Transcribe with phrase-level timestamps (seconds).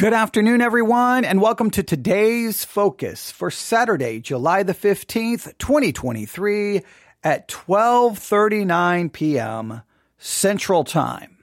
[0.00, 6.80] Good afternoon, everyone, and welcome to today's focus for Saturday, July the 15th, 2023
[7.22, 9.82] at 12:39 p.m.
[10.16, 11.36] Central Time.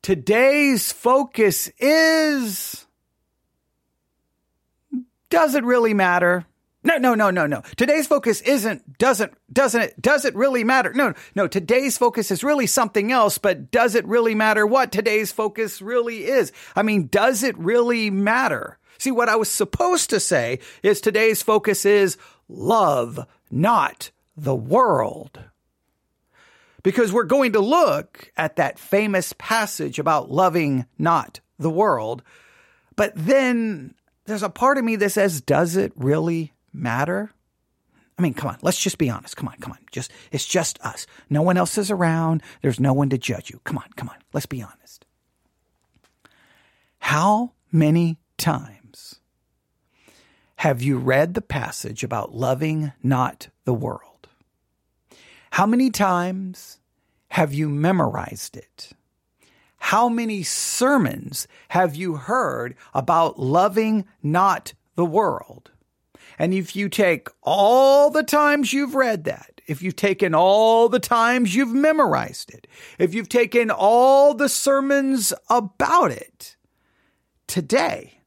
[0.00, 2.86] Today's focus is
[5.28, 6.46] does it really matter?
[6.86, 7.62] No, no, no, no, no.
[7.76, 10.92] Today's focus isn't, doesn't, doesn't it, does it really matter?
[10.92, 15.32] No, no, today's focus is really something else, but does it really matter what today's
[15.32, 16.52] focus really is?
[16.76, 18.78] I mean, does it really matter?
[18.98, 25.40] See, what I was supposed to say is today's focus is love, not the world.
[26.82, 32.22] Because we're going to look at that famous passage about loving not the world.
[32.94, 33.94] But then
[34.26, 37.30] there's a part of me that says, does it really matter?
[38.18, 39.36] I mean, come on, let's just be honest.
[39.36, 39.78] Come on, come on.
[39.90, 41.06] Just, it's just us.
[41.28, 42.42] No one else is around.
[42.62, 43.60] There's no one to judge you.
[43.64, 44.16] Come on, come on.
[44.32, 45.04] Let's be honest.
[46.98, 49.20] How many times
[50.56, 54.28] have you read the passage about loving not the world?
[55.50, 56.78] How many times
[57.28, 58.90] have you memorized it?
[59.78, 65.72] How many sermons have you heard about loving not the world?
[66.38, 71.00] And if you take all the times you've read that, if you've taken all the
[71.00, 72.66] times you've memorized it,
[72.98, 76.56] if you've taken all the sermons about it,
[77.46, 78.20] today,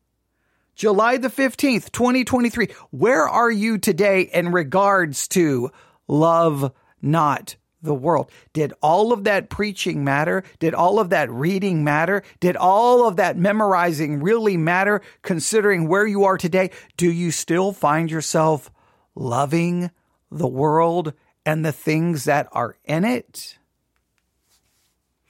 [0.75, 5.71] July the 15th, 2023, where are you today in regards to
[6.07, 8.31] love not the world.
[8.53, 10.43] Did all of that preaching matter?
[10.59, 12.23] Did all of that reading matter?
[12.39, 16.71] Did all of that memorizing really matter considering where you are today?
[16.97, 18.71] Do you still find yourself
[19.15, 19.91] loving
[20.31, 21.13] the world
[21.45, 23.57] and the things that are in it?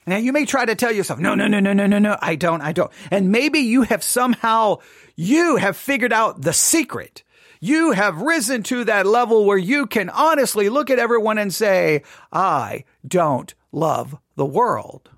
[0.06, 2.34] Now you may try to tell yourself, no, no, no, no, no, no, no, I
[2.34, 2.90] don't, I don't.
[3.10, 4.78] And maybe you have somehow,
[5.16, 7.22] you have figured out the secret
[7.60, 12.02] you have risen to that level where you can honestly look at everyone and say,
[12.32, 15.10] I don't love the world.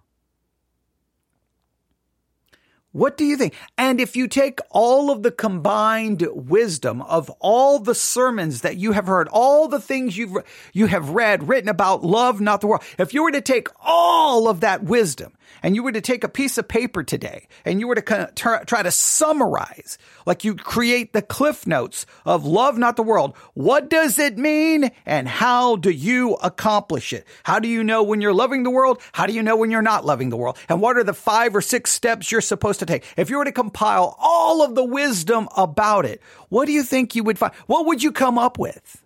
[2.92, 3.54] What do you think?
[3.78, 8.92] And if you take all of the combined wisdom of all the sermons that you
[8.92, 10.36] have heard, all the things you've,
[10.72, 14.48] you have read, written about love, not the world, if you were to take all
[14.48, 17.88] of that wisdom and you were to take a piece of paper today and you
[17.88, 18.34] were to kind of
[18.66, 23.36] try to summarize, like you create the cliff notes of love, not the world.
[23.54, 24.90] What does it mean?
[25.06, 27.26] And how do you accomplish it?
[27.42, 29.00] How do you know when you're loving the world?
[29.12, 30.56] How do you know when you're not loving the world?
[30.68, 33.04] And what are the five or six steps you're supposed to take?
[33.16, 37.14] If you were to compile all of the wisdom about it, what do you think
[37.14, 37.54] you would find?
[37.66, 39.04] What would you come up with?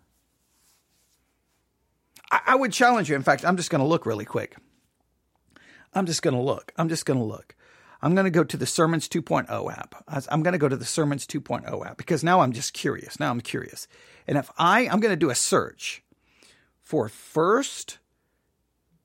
[2.31, 3.16] I, I would challenge you.
[3.16, 4.56] In fact, I'm just going to look really quick.
[5.94, 6.72] I'm just going to look.
[6.77, 7.55] I'm just going to look.
[8.03, 10.05] I'm going to go to the Sermons 2.0 app.
[10.28, 13.19] I'm going to go to the Sermons 2.0 app because now I'm just curious.
[13.19, 13.88] Now I'm curious.
[14.27, 16.03] And if I, I'm going to do a search
[16.82, 17.99] for First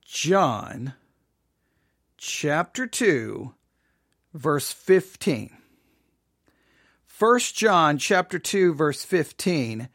[0.05, 0.95] John
[2.17, 3.53] chapter 2,
[4.33, 5.55] verse 15.
[7.05, 9.87] First John chapter 2, verse 15.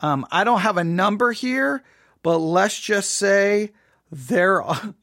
[0.00, 1.82] Um, I don't have a number here,
[2.22, 3.72] but let's just say
[4.10, 4.94] there are,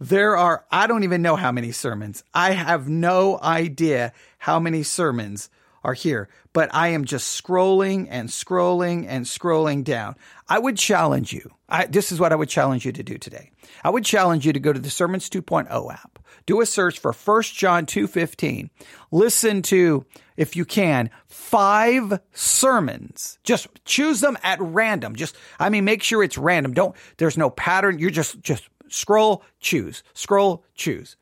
[0.00, 2.24] there are, I don't even know how many sermons.
[2.32, 5.48] I have no idea how many sermons
[5.82, 10.16] are here, but I am just scrolling and scrolling and scrolling down.
[10.48, 11.50] I would challenge you.
[11.68, 13.50] I, this is what I would challenge you to do today.
[13.82, 16.18] I would challenge you to go to the Sermons 2.0 app.
[16.46, 18.68] Do a search for 1 John 2.15.
[19.10, 20.04] Listen to,
[20.36, 23.38] if you can, five sermons.
[23.44, 25.16] Just choose them at random.
[25.16, 26.74] Just, I mean, make sure it's random.
[26.74, 27.98] Don't, there's no pattern.
[27.98, 31.16] You're just, just scroll, choose, scroll, choose,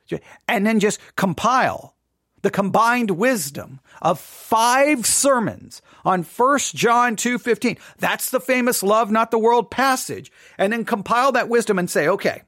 [0.49, 1.95] and then just compile
[2.43, 7.79] the combined wisdom of five sermons on 1 John 2:15.
[7.99, 10.31] That's the famous love not the world passage.
[10.59, 12.43] And then compile that wisdom and say, "Okay,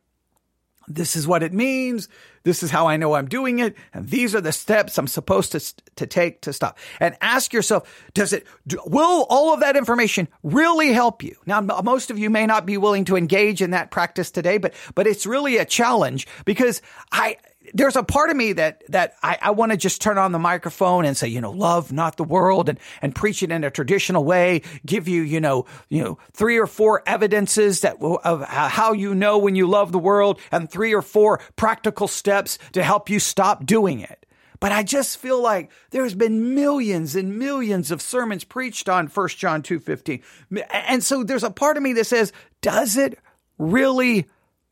[0.88, 2.08] this is what it means.
[2.42, 3.74] This is how I know I'm doing it.
[3.92, 5.60] And these are the steps I'm supposed to,
[5.96, 6.78] to take to stop.
[7.00, 11.36] And ask yourself, does it, do, will all of that information really help you?
[11.46, 14.74] Now, most of you may not be willing to engage in that practice today, but,
[14.94, 17.38] but it's really a challenge because I,
[17.74, 20.38] there's a part of me that that I, I want to just turn on the
[20.38, 23.70] microphone and say, you know, love not the world and and preach it in a
[23.70, 24.62] traditional way.
[24.86, 29.38] Give you, you know, you know, three or four evidences that of how you know
[29.38, 33.66] when you love the world, and three or four practical steps to help you stop
[33.66, 34.24] doing it.
[34.60, 39.28] But I just feel like there's been millions and millions of sermons preached on 1
[39.36, 40.22] John 2:15.
[40.70, 42.32] And so there's a part of me that says,
[42.62, 43.18] does it
[43.58, 44.26] really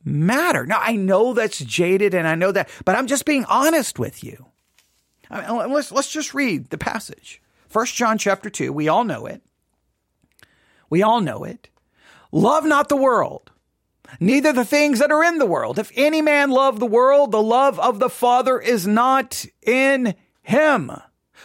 [0.04, 0.66] matter.
[0.66, 4.22] Now, I know that's jaded and I know that, but I'm just being honest with
[4.22, 4.46] you.
[5.30, 7.40] I mean, let's let's just read the passage.
[7.68, 9.42] First John chapter 2, we all know it.
[10.90, 11.70] We all know it.
[12.30, 13.50] Love not the world,
[14.20, 15.78] neither the things that are in the world.
[15.78, 20.90] If any man love the world, the love of the Father is not in him.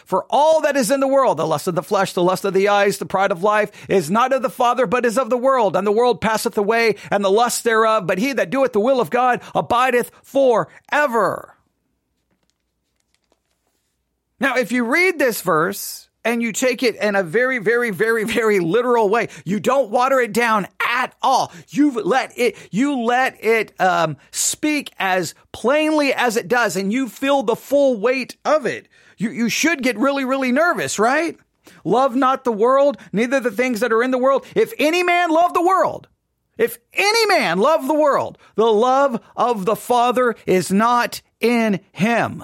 [0.07, 2.53] For all that is in the world, the lust of the flesh, the lust of
[2.53, 5.37] the eyes, the pride of life, is not of the Father, but is of the
[5.37, 5.75] world.
[5.75, 8.07] And the world passeth away, and the lust thereof.
[8.07, 11.57] But he that doeth the will of God abideth forever.
[14.39, 18.23] Now, if you read this verse and you take it in a very, very, very,
[18.23, 20.67] very literal way, you don't water it down
[21.03, 21.51] at all.
[21.69, 27.07] You let it, you let it um, speak as plainly as it does, and you
[27.09, 31.37] feel the full weight of it you, you should get really, really nervous, right?
[31.83, 34.45] Love not the world, neither the things that are in the world.
[34.55, 36.07] If any man love the world,
[36.57, 42.43] if any man love the world, the love of the Father is not in him.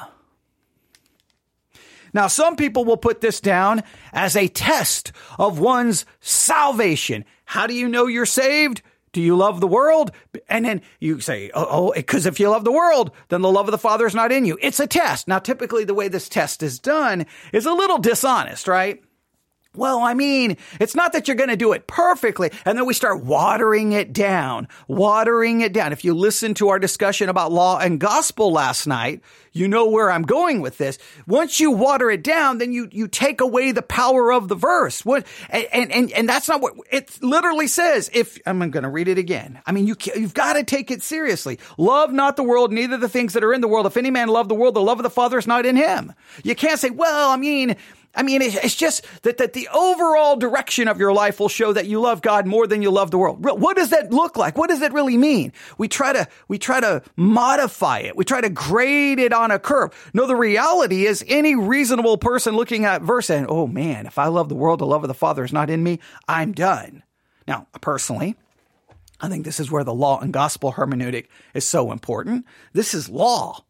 [2.14, 7.26] Now, some people will put this down as a test of one's salvation.
[7.54, 8.82] How do you know you're saved?
[9.12, 10.10] Do you love the world?
[10.50, 13.68] And then you say, oh, because oh, if you love the world, then the love
[13.68, 14.58] of the Father is not in you.
[14.60, 15.28] It's a test.
[15.28, 19.04] Now, typically the way this test is done is a little dishonest, right?
[19.76, 22.52] Well, I mean, it's not that you're going to do it perfectly.
[22.64, 25.94] And then we start watering it down, watering it down.
[25.94, 29.22] If you listen to our discussion about law and gospel last night,
[29.52, 31.00] you know where I'm going with this.
[31.26, 35.04] Once you water it down, then you, you take away the power of the verse.
[35.04, 38.12] What, and, and, and that's not what it literally says.
[38.14, 39.60] If I'm going to read it again.
[39.66, 41.60] I mean, you, you've got to take it seriously.
[41.78, 43.88] Love not the world, neither the things that are in the world.
[43.88, 46.14] If any man love the world, the love of the Father is not in him.
[46.44, 47.76] You can't say, well, I mean,
[48.16, 51.88] I mean, it's just that, that the overall direction of your life will show that
[51.88, 53.44] you love God more than you love the world.
[53.44, 54.56] What does that look like?
[54.56, 55.52] What does that really mean?
[55.80, 58.16] We try to, we try to modify it.
[58.16, 60.12] We try to grade it on a curve.
[60.14, 64.28] No, the reality is any reasonable person looking at verse and, oh man, if I
[64.28, 67.02] love the world, the love of the Father is not in me, I'm done.
[67.48, 68.36] Now, personally,
[69.20, 72.46] I think this is where the law and gospel hermeneutic is so important.
[72.74, 73.66] This is law.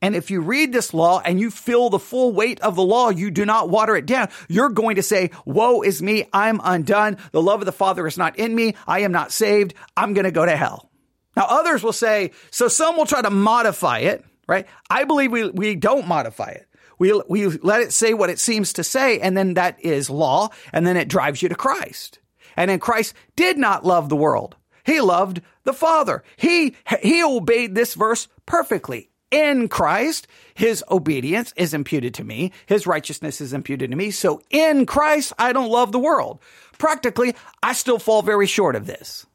[0.00, 3.10] And if you read this law and you feel the full weight of the law,
[3.10, 4.28] you do not water it down.
[4.48, 6.28] You're going to say, woe is me.
[6.32, 7.16] I'm undone.
[7.32, 8.76] The love of the Father is not in me.
[8.86, 9.74] I am not saved.
[9.96, 10.90] I'm going to go to hell.
[11.36, 14.66] Now others will say, so some will try to modify it, right?
[14.88, 16.66] I believe we, we don't modify it.
[16.98, 20.48] We, we let it say what it seems to say, and then that is law,
[20.72, 22.18] and then it drives you to Christ.
[22.56, 24.56] And then Christ did not love the world.
[24.84, 26.24] He loved the Father.
[26.36, 32.52] He, he obeyed this verse perfectly in Christ, his obedience is imputed to me.
[32.66, 34.10] His righteousness is imputed to me.
[34.10, 36.40] So in Christ, I don't love the world.
[36.78, 39.26] Practically, I still fall very short of this.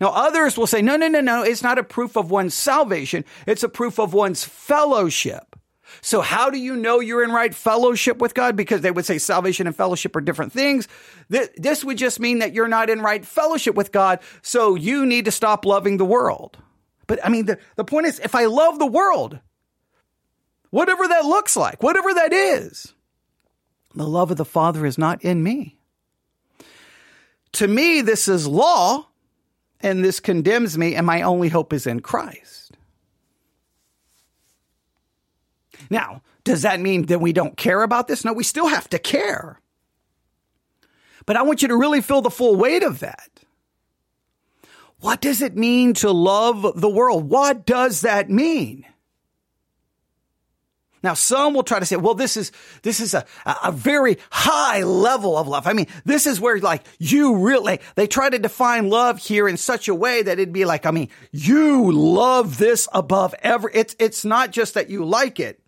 [0.00, 3.24] Now, others will say, no, no, no, no, it's not a proof of one's salvation.
[3.46, 5.56] It's a proof of one's fellowship.
[6.00, 8.56] So how do you know you're in right fellowship with God?
[8.56, 10.88] Because they would say salvation and fellowship are different things.
[11.28, 14.20] This would just mean that you're not in right fellowship with God.
[14.42, 16.56] So you need to stop loving the world.
[17.06, 19.38] But I mean, the, the point is, if I love the world,
[20.70, 22.92] whatever that looks like, whatever that is,
[23.94, 25.76] the love of the Father is not in me.
[27.52, 29.06] To me, this is law,
[29.80, 32.72] and this condemns me, and my only hope is in Christ.
[35.90, 38.24] Now, does that mean that we don't care about this?
[38.24, 39.60] No, we still have to care.
[41.26, 43.43] But I want you to really feel the full weight of that.
[45.04, 47.28] What does it mean to love the world?
[47.28, 48.86] What does that mean?
[51.02, 54.82] Now, some will try to say, well, this is, this is a, a very high
[54.82, 55.66] level of love.
[55.66, 59.58] I mean, this is where like you really, they try to define love here in
[59.58, 63.70] such a way that it'd be like, I mean, you love this above ever.
[63.74, 65.60] It's, it's not just that you like it.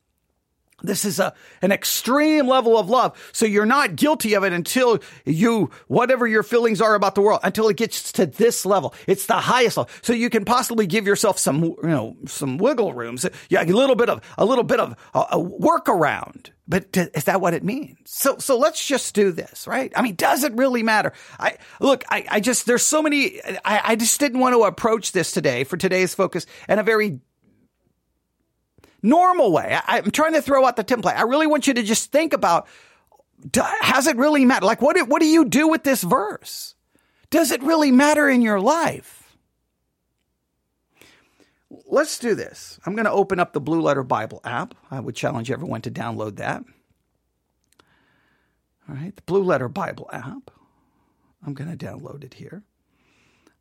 [0.82, 3.30] This is a, an extreme level of love.
[3.32, 7.40] So you're not guilty of it until you, whatever your feelings are about the world,
[7.42, 8.94] until it gets to this level.
[9.06, 9.90] It's the highest level.
[10.02, 13.24] So you can possibly give yourself some, you know, some wiggle rooms.
[13.48, 16.50] Yeah, a little bit of, a little bit of a, a workaround.
[16.68, 17.96] But is that what it means?
[18.04, 19.92] So, so let's just do this, right?
[19.96, 21.12] I mean, does it really matter?
[21.38, 25.12] I, look, I, I just, there's so many, I, I just didn't want to approach
[25.12, 27.20] this today for today's focus and a very
[29.06, 29.78] normal way.
[29.86, 31.16] I, am trying to throw out the template.
[31.16, 32.66] I really want you to just think about,
[33.54, 34.66] has it really matter?
[34.66, 36.74] Like, what, what do you do with this verse?
[37.30, 39.36] Does it really matter in your life?
[41.88, 42.78] Let's do this.
[42.84, 44.74] I'm going to open up the Blue Letter Bible app.
[44.90, 46.64] I would challenge everyone to download that.
[48.88, 50.50] All right, the Blue Letter Bible app.
[51.44, 52.64] I'm going to download it here.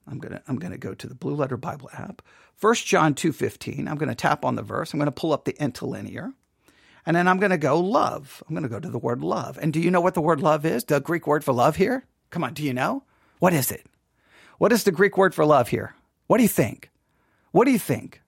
[0.07, 2.21] I'm going to I'm going to go to the Blue Letter Bible app.
[2.59, 3.89] 1 John 2:15.
[3.89, 4.93] I'm going to tap on the verse.
[4.93, 6.33] I'm going to pull up the interlinear.
[7.05, 8.43] And then I'm going to go love.
[8.47, 9.59] I'm going to go to the word love.
[9.61, 10.83] And do you know what the word love is?
[10.83, 12.05] The Greek word for love here?
[12.31, 13.03] Come on, do you know?
[13.39, 13.85] What is it?
[14.57, 15.93] What is the Greek word for love here?
[16.27, 16.89] What do you think?
[17.51, 18.21] What do you think?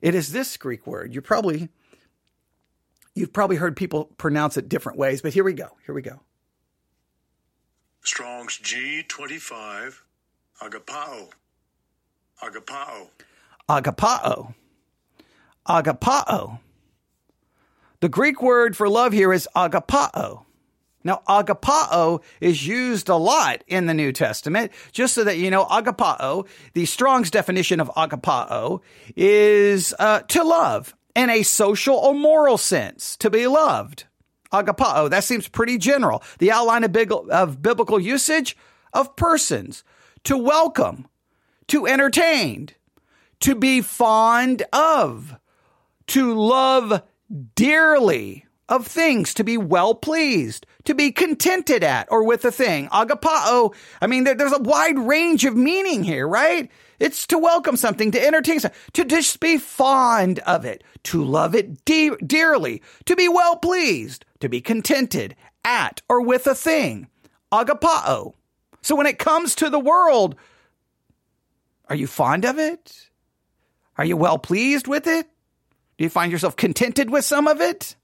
[0.00, 1.14] It is this Greek word.
[1.14, 1.68] You probably
[3.14, 5.68] you've probably heard people pronounce it different ways, but here we go.
[5.86, 6.20] Here we go.
[8.02, 10.00] Strong's G25
[10.62, 11.28] agapao.
[12.42, 13.08] Agapao.
[13.68, 14.54] Agapao.
[15.66, 16.58] Agapao.
[18.00, 20.44] The Greek word for love here is agapao.
[21.04, 24.70] Now, agapao is used a lot in the New Testament.
[24.92, 28.80] Just so that you know, agapao, the Strong's definition of agapao,
[29.16, 34.04] is uh, to love in a social or moral sense, to be loved.
[34.52, 36.22] Agapao, that seems pretty general.
[36.38, 36.94] The outline of,
[37.30, 38.56] of biblical usage
[38.92, 39.82] of persons,
[40.24, 41.08] to welcome,
[41.68, 42.68] to entertain,
[43.40, 45.36] to be fond of,
[46.08, 47.02] to love
[47.54, 52.88] dearly of things, to be well pleased, to be contented at or with a thing.
[52.88, 56.70] Agapao, I mean, there, there's a wide range of meaning here, right?
[56.98, 61.54] It's to welcome something, to entertain something, to just be fond of it, to love
[61.54, 67.08] it de- dearly, to be well pleased, to be contented at or with a thing.
[67.52, 68.34] Agapao.
[68.82, 70.36] So when it comes to the world,
[71.88, 73.08] are you fond of it?
[73.96, 75.26] Are you well pleased with it?
[75.98, 77.96] Do you find yourself contented with some of it?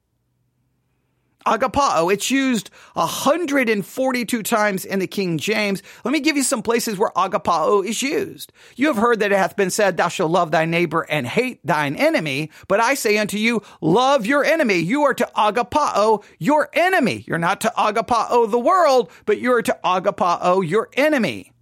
[1.49, 5.83] Agapao, it's used 142 times in the King James.
[6.05, 8.53] Let me give you some places where agapao is used.
[8.77, 11.61] You have heard that it hath been said, thou shalt love thy neighbor and hate
[11.65, 12.51] thine enemy.
[12.69, 14.75] But I say unto you, love your enemy.
[14.75, 17.25] You are to agapao your enemy.
[17.27, 21.55] You're not to agapao the world, but you're to agapao your enemy.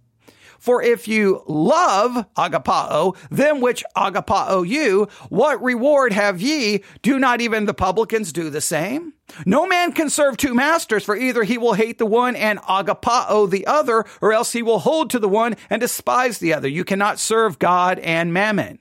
[0.67, 6.83] For if you love agapao, them which agapao you, what reward have ye?
[7.01, 9.13] Do not even the publicans do the same?
[9.45, 13.49] No man can serve two masters, for either he will hate the one and agapao
[13.49, 16.67] the other, or else he will hold to the one and despise the other.
[16.67, 18.79] You cannot serve God and mammon.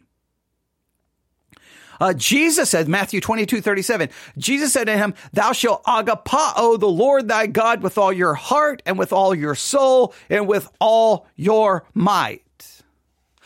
[2.00, 7.28] Uh, Jesus said, Matthew 22, 37, Jesus said to him, Thou shalt agapao the Lord
[7.28, 11.84] thy God with all your heart and with all your soul and with all your
[11.94, 12.42] might.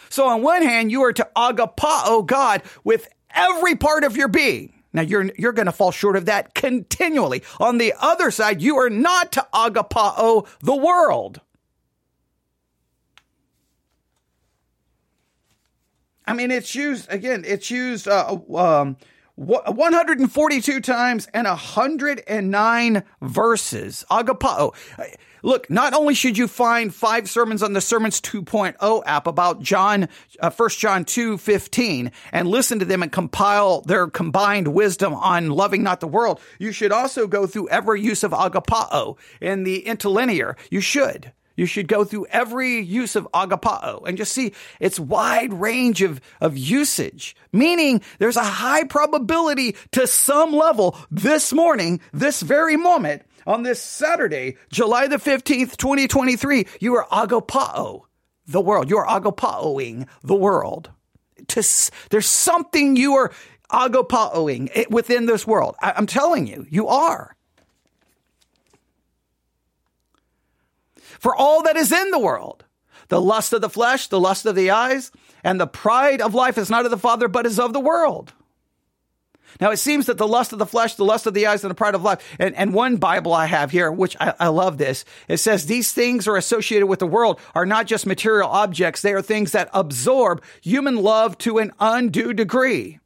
[0.08, 4.72] So on one hand, you are to agapao God with every part of your being.
[4.92, 7.44] Now you're you're going to fall short of that continually.
[7.60, 11.40] On the other side, you are not to agapao the world.
[16.30, 17.42] I mean, it's used again.
[17.44, 18.96] It's used uh, um,
[19.34, 24.04] 142 times and 109 verses.
[24.08, 24.72] Agapao.
[25.42, 30.08] Look, not only should you find five sermons on the Sermons 2.0 app about John,
[30.38, 35.50] uh, 1 John 2, 15 and listen to them and compile their combined wisdom on
[35.50, 39.80] loving not the world, you should also go through every use of agapao in the
[39.80, 40.56] interlinear.
[40.70, 41.32] You should.
[41.56, 46.20] You should go through every use of agapao and just see its wide range of,
[46.40, 53.22] of usage, meaning there's a high probability to some level this morning, this very moment,
[53.46, 58.02] on this Saturday, July the 15th, 2023, you are agapao
[58.46, 58.90] the world.
[58.90, 60.90] You are agapaoing the world.
[61.48, 63.32] To, there's something you are
[63.72, 65.76] agapaoing eh, within this world.
[65.80, 67.36] I, I'm telling you, you are.
[71.20, 72.64] For all that is in the world,
[73.08, 75.12] the lust of the flesh, the lust of the eyes,
[75.44, 78.32] and the pride of life is not of the Father, but is of the world.
[79.60, 81.70] Now, it seems that the lust of the flesh, the lust of the eyes, and
[81.70, 84.78] the pride of life, and, and one Bible I have here, which I, I love
[84.78, 89.02] this, it says these things are associated with the world are not just material objects.
[89.02, 93.00] They are things that absorb human love to an undue degree.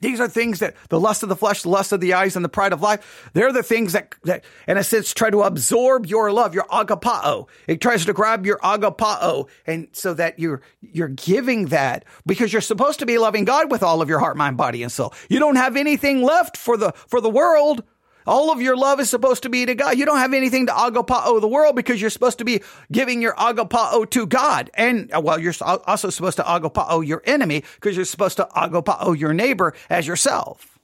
[0.00, 2.44] These are things that the lust of the flesh, the lust of the eyes, and
[2.44, 6.06] the pride of life, they're the things that, that, in a sense, try to absorb
[6.06, 7.48] your love, your agapao.
[7.66, 9.48] It tries to grab your agapao.
[9.66, 13.82] And so that you're, you're giving that because you're supposed to be loving God with
[13.82, 15.12] all of your heart, mind, body, and soul.
[15.28, 17.82] You don't have anything left for the, for the world.
[18.28, 19.96] All of your love is supposed to be to God.
[19.96, 22.60] You don't have anything to agapao the world because you're supposed to be
[22.92, 24.70] giving your agapao to God.
[24.74, 29.18] And uh, well, you're also supposed to agapao your enemy because you're supposed to agapao
[29.18, 30.78] your neighbor as yourself.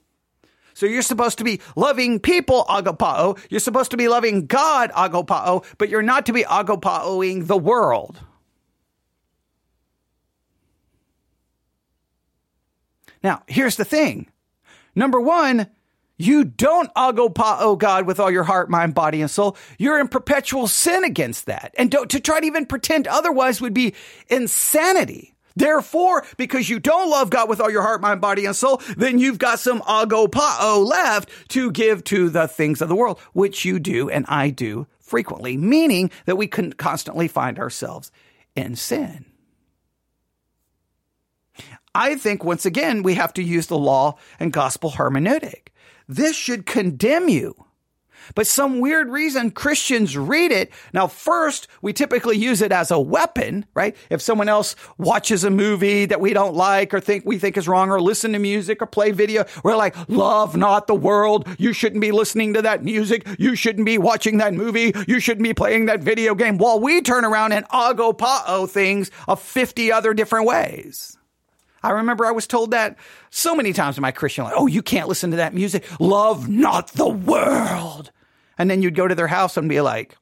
[0.73, 3.39] So you're supposed to be loving people agapao.
[3.51, 8.19] You're supposed to be loving God agapao, but you're not to be agapaoing the world.
[13.23, 14.31] Now, here's the thing.
[14.95, 15.67] Number one,
[16.17, 19.57] you don't agapao oh God with all your heart, mind, body, and soul.
[19.77, 21.73] You're in perpetual sin against that.
[21.77, 23.93] And to try to even pretend otherwise would be
[24.29, 25.35] insanity.
[25.57, 29.19] Therefore, because you don't love God with all your heart, mind, body, and soul, then
[29.19, 33.63] you've got some agapao oh, left to give to the things of the world, which
[33.63, 38.11] you do and I do frequently, meaning that we can constantly find ourselves
[38.55, 39.25] in sin.
[41.95, 45.69] I think once again, we have to use the law and gospel hermeneutic.
[46.07, 47.65] This should condemn you
[48.33, 50.71] but some weird reason Christians read it.
[50.93, 53.95] Now, first, we typically use it as a weapon, right?
[54.09, 57.67] If someone else watches a movie that we don't like or think we think is
[57.67, 61.47] wrong or listen to music or play video, we're like, love not the world.
[61.59, 63.27] You shouldn't be listening to that music.
[63.37, 64.93] You shouldn't be watching that movie.
[65.07, 66.57] You shouldn't be playing that video game.
[66.57, 71.14] While we turn around and agapao things of 50 other different ways.
[71.85, 72.97] I remember I was told that
[73.29, 74.53] so many times in my Christian life.
[74.55, 75.85] Oh, you can't listen to that music.
[75.99, 78.11] Love not the world.
[78.57, 80.17] And then you'd go to their house and be like,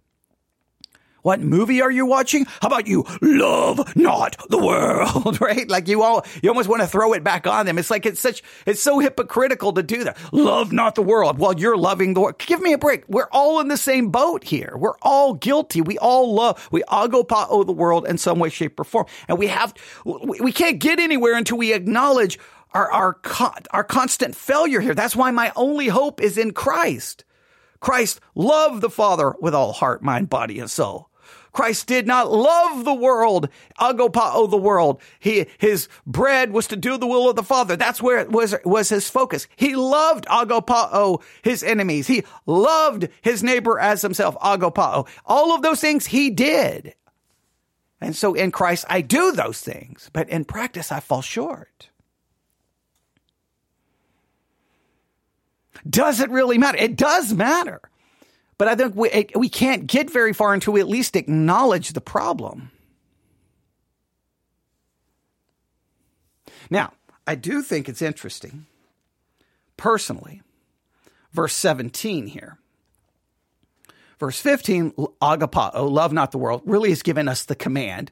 [1.23, 2.45] what movie are you watching?
[2.61, 5.67] How about you love not the world, right?
[5.67, 7.77] Like you all, you almost want to throw it back on them.
[7.77, 10.17] It's like it's such, it's so hypocritical to do that.
[10.31, 12.37] Love not the world while you're loving the world.
[12.37, 13.05] Give me a break.
[13.07, 14.75] We're all in the same boat here.
[14.77, 15.81] We're all guilty.
[15.81, 19.05] We all love, we agapao oh, the world in some way, shape, or form.
[19.27, 19.73] And we have,
[20.05, 22.37] we can't get anywhere until we acknowledge
[22.73, 23.19] our, our,
[23.71, 24.93] our constant failure here.
[24.93, 27.23] That's why my only hope is in Christ.
[27.79, 31.09] Christ loved the Father with all heart, mind, body, and soul.
[31.53, 33.47] Christ did not love the world,
[33.79, 35.01] agapao oh, the world.
[35.19, 37.75] He, his bread was to do the will of the Father.
[37.75, 39.47] That's where it was, was his focus.
[39.55, 42.07] He loved agapao oh, his enemies.
[42.07, 44.73] He loved his neighbor as himself, agapao.
[44.77, 45.05] Oh.
[45.25, 46.95] All of those things he did.
[48.01, 51.89] And so in Christ, I do those things, but in practice, I fall short.
[55.87, 56.77] Does it really matter?
[56.77, 57.81] It does matter.
[58.57, 61.93] But I think we, eh, we can't get very far until we at least acknowledge
[61.93, 62.71] the problem.
[66.69, 66.93] Now,
[67.27, 68.65] I do think it's interesting,
[69.77, 70.41] personally,
[71.31, 72.57] verse 17 here.
[74.19, 78.11] Verse 15, agapao, love not the world, really has given us the command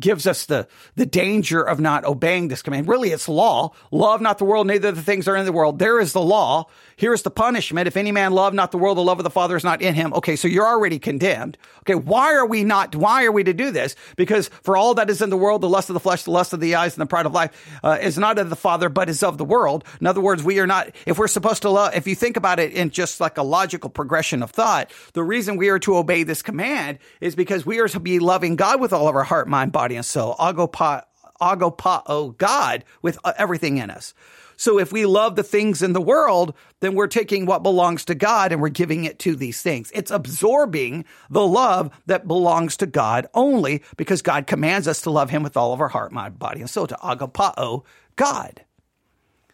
[0.00, 2.88] gives us the, the danger of not obeying this command.
[2.88, 3.72] Really, it's law.
[3.90, 5.78] Love not the world, neither the things are in the world.
[5.78, 6.66] There is the law.
[6.96, 7.86] Here's the punishment.
[7.86, 9.94] If any man love not the world, the love of the Father is not in
[9.94, 10.14] him.
[10.14, 11.58] Okay, so you're already condemned.
[11.80, 13.94] Okay, why are we not, why are we to do this?
[14.16, 16.52] Because for all that is in the world, the lust of the flesh, the lust
[16.52, 19.08] of the eyes, and the pride of life uh, is not of the Father, but
[19.08, 19.84] is of the world.
[20.00, 22.58] In other words, we are not, if we're supposed to love, if you think about
[22.58, 26.22] it in just like a logical progression of thought, the reason we are to obey
[26.22, 29.48] this command is because we are to be loving God with all of our heart,
[29.48, 31.04] mind, body, and soul, agapao,
[31.40, 34.14] agapao God with uh, everything in us.
[34.56, 38.14] So if we love the things in the world, then we're taking what belongs to
[38.14, 39.92] God and we're giving it to these things.
[39.94, 45.30] It's absorbing the love that belongs to God only because God commands us to love
[45.30, 47.84] him with all of our heart, mind, body, and soul, to agapao
[48.16, 48.64] God.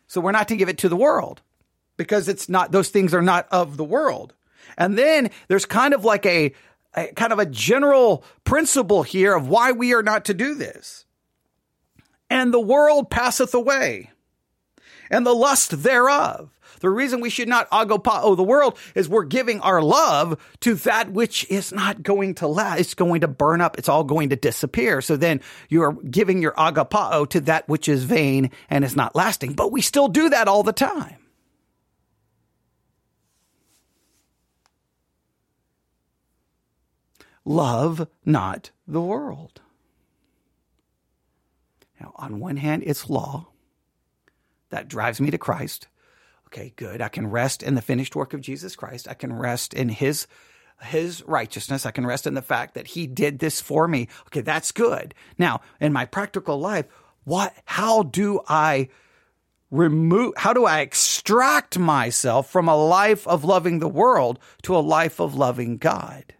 [0.06, 1.42] So we're not to give it to the world
[1.96, 4.34] because it's not, those things are not of the world.
[4.78, 6.54] And then there's kind of like a,
[6.94, 11.04] a kind of a general principle here of why we are not to do this.
[12.30, 14.10] And the world passeth away,
[15.10, 16.50] and the lust thereof.
[16.80, 20.74] The reason we should not agapao oh, the world is we're giving our love to
[20.74, 22.80] that which is not going to last.
[22.80, 23.78] It's going to burn up.
[23.78, 25.00] It's all going to disappear.
[25.00, 29.52] So then you're giving your agapao to that which is vain and is not lasting.
[29.52, 31.21] But we still do that all the time.
[37.44, 39.60] Love not the world.
[42.00, 43.48] Now, on one hand, it's law
[44.70, 45.86] that drives me to Christ.
[46.48, 47.00] Okay, good.
[47.00, 49.08] I can rest in the finished work of Jesus Christ.
[49.08, 50.26] I can rest in his
[50.82, 51.86] his righteousness.
[51.86, 54.08] I can rest in the fact that he did this for me.
[54.26, 55.14] Okay, that's good.
[55.38, 56.86] Now, in my practical life,
[57.24, 58.88] what how do I
[59.70, 64.80] remove how do I extract myself from a life of loving the world to a
[64.80, 66.34] life of loving God?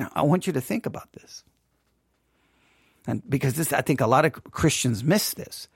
[0.00, 1.44] Now, I want you to think about this.
[3.06, 5.68] And because this, I think a lot of Christians miss this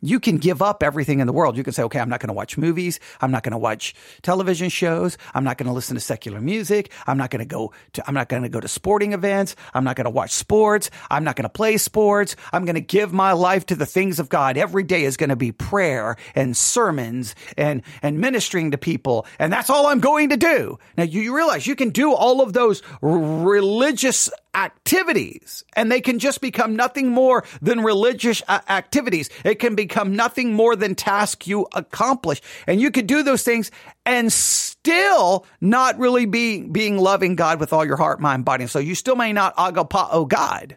[0.00, 1.56] you can give up everything in the world.
[1.56, 3.00] You can say, okay, I'm not going to watch movies.
[3.20, 5.18] I'm not going to watch television shows.
[5.34, 6.92] I'm not going to listen to secular music.
[7.06, 9.56] I'm not going to go to, I'm not going to go to sporting events.
[9.74, 10.90] I'm not going to watch sports.
[11.10, 12.36] I'm not going to play sports.
[12.52, 14.56] I'm going to give my life to the things of God.
[14.56, 19.26] Every day is going to be prayer and sermons and, and ministering to people.
[19.38, 20.78] And that's all I'm going to do.
[20.96, 26.40] Now you realize you can do all of those religious activities and they can just
[26.40, 29.30] become nothing more than religious uh, activities.
[29.44, 32.40] It can become nothing more than task you accomplish.
[32.66, 33.70] And you could do those things
[34.04, 38.78] and still not really be being loving God with all your heart, mind, body, and.
[38.78, 40.76] You still may not agapao God.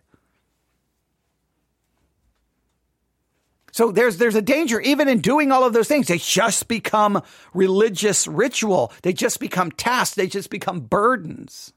[3.72, 6.08] So there's there's a danger even in doing all of those things.
[6.08, 8.92] They just become religious ritual.
[9.02, 10.16] They just become tasks.
[10.16, 11.74] They just become burdens.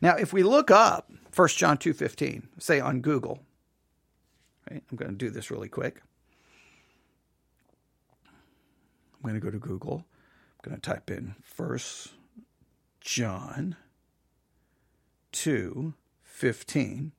[0.00, 3.40] Now, if we look up 1 John 2:15, say on Google,
[4.70, 4.82] right?
[4.90, 6.02] I'm going to do this really quick.
[9.14, 10.04] I'm going to go to Google.
[10.64, 11.78] I'm going to type in 1
[13.00, 13.76] John
[15.32, 17.12] 2:15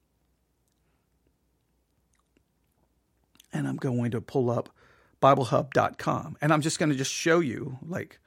[3.52, 4.70] and I'm going to pull up
[5.22, 6.38] BibleHub.com.
[6.42, 8.20] And I'm just going to just show you like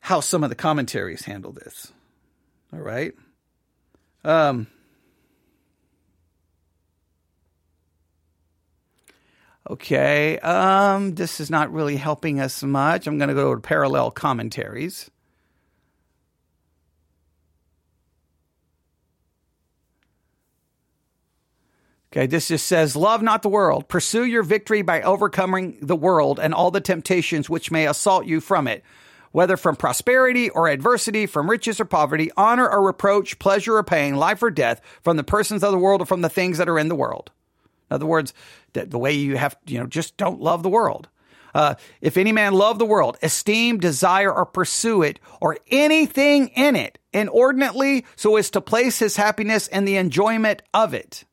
[0.00, 1.92] how some of the commentaries handle this.
[2.72, 3.12] All right.
[4.24, 4.68] Um,
[9.68, 10.38] okay.
[10.38, 13.06] Um, this is not really helping us much.
[13.06, 15.10] I'm going to go to parallel commentaries.
[22.12, 23.88] Okay, this just says, Love not the world.
[23.88, 28.40] Pursue your victory by overcoming the world and all the temptations which may assault you
[28.40, 28.84] from it,
[29.32, 34.16] whether from prosperity or adversity, from riches or poverty, honor or reproach, pleasure or pain,
[34.16, 36.78] life or death, from the persons of the world or from the things that are
[36.78, 37.30] in the world.
[37.90, 38.32] In other words,
[38.72, 41.08] the way you have, you know, just don't love the world.
[41.54, 46.76] Uh, if any man love the world, esteem, desire, or pursue it, or anything in
[46.76, 51.24] it, inordinately, so as to place his happiness in the enjoyment of it.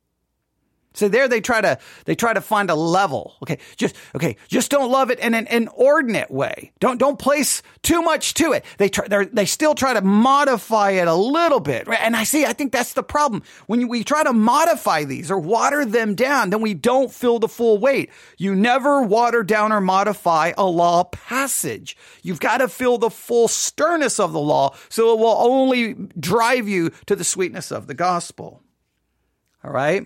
[0.99, 3.37] So there they try to they try to find a level.
[3.41, 6.73] Okay, just okay, just don't love it in an inordinate way.
[6.79, 8.65] Don't don't place too much to it.
[8.77, 11.87] They try they still try to modify it a little bit.
[11.87, 12.01] Right?
[12.01, 13.43] And I see I think that's the problem.
[13.67, 17.47] When we try to modify these or water them down, then we don't feel the
[17.47, 18.09] full weight.
[18.37, 21.95] You never water down or modify a law passage.
[22.21, 26.67] You've got to feel the full sternness of the law so it will only drive
[26.67, 28.61] you to the sweetness of the gospel.
[29.63, 30.05] All right?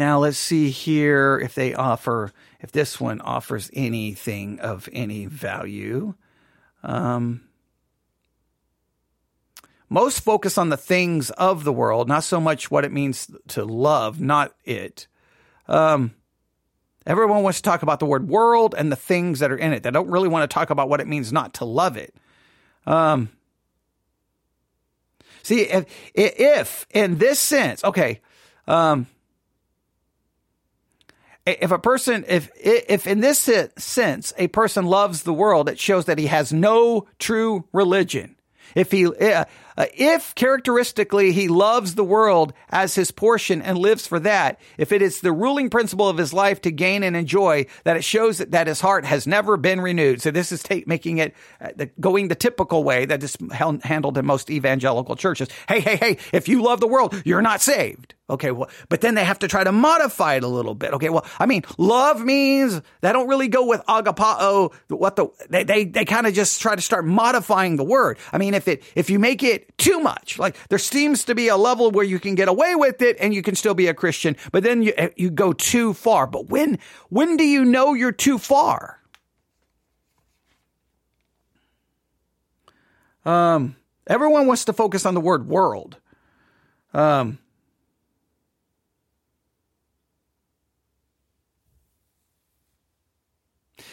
[0.00, 6.14] Now let's see here if they offer, if this one offers anything of any value.
[6.82, 7.42] Um,
[9.90, 13.62] most focus on the things of the world, not so much what it means to
[13.66, 15.06] love, not it.
[15.68, 16.14] Um,
[17.04, 19.82] everyone wants to talk about the word world and the things that are in it.
[19.82, 22.14] They don't really want to talk about what it means not to love it.
[22.86, 23.28] Um,
[25.42, 25.84] see, if,
[26.14, 28.22] if in this sense, okay,
[28.66, 29.06] um,
[31.60, 36.06] if a person if if in this sense a person loves the world it shows
[36.06, 38.36] that he has no true religion.
[38.74, 39.44] If he eh,
[39.76, 44.92] uh, if characteristically he loves the world as his portion and lives for that, if
[44.92, 48.38] it is the ruling principle of his life to gain and enjoy, that it shows
[48.38, 50.22] that, that his heart has never been renewed.
[50.22, 53.36] So this is ta- making it uh, the, going the typical way that is
[53.82, 55.48] handled in most evangelical churches.
[55.68, 56.18] Hey, hey, hey!
[56.32, 58.14] If you love the world, you're not saved.
[58.30, 60.94] Okay, well, but then they have to try to modify it a little bit.
[60.94, 64.72] Okay, well, I mean, love means they don't really go with agapao.
[64.88, 68.18] What the they they, they kind of just try to start modifying the word.
[68.32, 71.48] I mean, if it if you make it too much, like there seems to be
[71.48, 73.94] a level where you can get away with it and you can still be a
[73.94, 76.26] Christian, but then you you go too far.
[76.26, 79.00] But when when do you know you're too far?
[83.24, 85.96] Um, everyone wants to focus on the word world.
[86.94, 87.38] Um,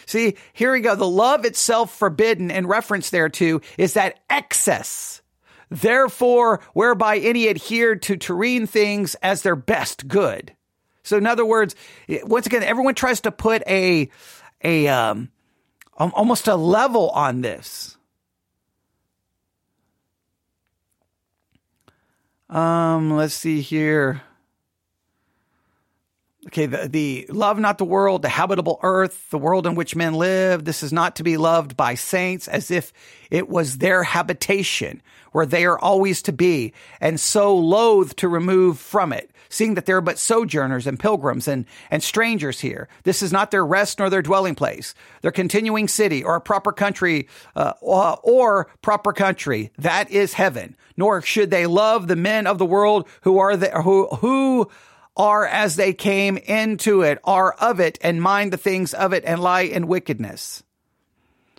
[0.08, 0.96] See, here we go.
[0.96, 5.22] The love itself forbidden in reference thereto is that excess.
[5.70, 10.54] Therefore, whereby any adhere to terrene things as their best good.
[11.04, 11.76] So, in other words,
[12.24, 14.10] once again, everyone tries to put a,
[14.64, 15.30] a, um,
[15.98, 17.98] almost a level on this.
[22.50, 24.22] Um, let's see here.
[26.48, 30.14] Okay, the, the love not the world, the habitable earth, the world in which men
[30.14, 30.64] live.
[30.64, 32.94] This is not to be loved by saints as if
[33.30, 35.02] it was their habitation
[35.34, 39.86] where they are always to be and so loath to remove from it, seeing that
[39.86, 42.88] they're but sojourners and pilgrims and, and strangers here.
[43.04, 46.72] This is not their rest nor their dwelling place, their continuing city or a proper
[46.72, 49.74] country, uh, or, or proper country.
[49.78, 50.78] That is heaven.
[50.96, 54.70] Nor should they love the men of the world who are the, who, who,
[55.18, 59.26] are as they came into it, are of it, and mind the things of it,
[59.26, 60.64] and lie in wickedness.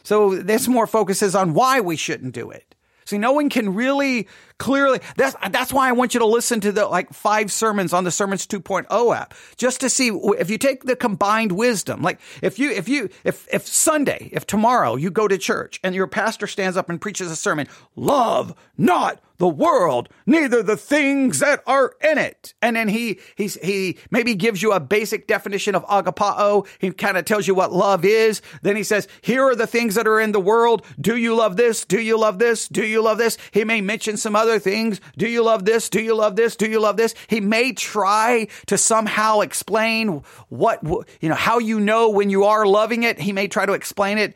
[0.04, 2.74] So this more focuses on why we shouldn't do it.
[3.04, 5.00] See, no one can really clearly.
[5.16, 8.10] That's, that's why I want you to listen to the like five sermons on the
[8.10, 12.70] Sermons 2.0 app, just to see if you take the combined wisdom, like if you,
[12.70, 16.76] if you, if, if Sunday, if tomorrow you go to church and your pastor stands
[16.76, 17.66] up and preaches a sermon,
[17.96, 22.54] love not the world, neither the things that are in it.
[22.60, 26.66] And then he, he's, he maybe gives you a basic definition of agapao.
[26.80, 28.42] He kind of tells you what love is.
[28.62, 30.84] Then he says, here are the things that are in the world.
[31.00, 31.84] Do you love this?
[31.84, 32.66] Do you love this?
[32.68, 33.38] Do you love this?
[33.52, 35.00] He may mention some other things.
[35.16, 35.88] Do you love this?
[35.88, 36.56] Do you love this?
[36.56, 37.14] Do you love this?
[37.26, 40.82] He may try to somehow explain what,
[41.20, 43.18] you know, how you know when you are loving it.
[43.18, 44.34] He may try to explain it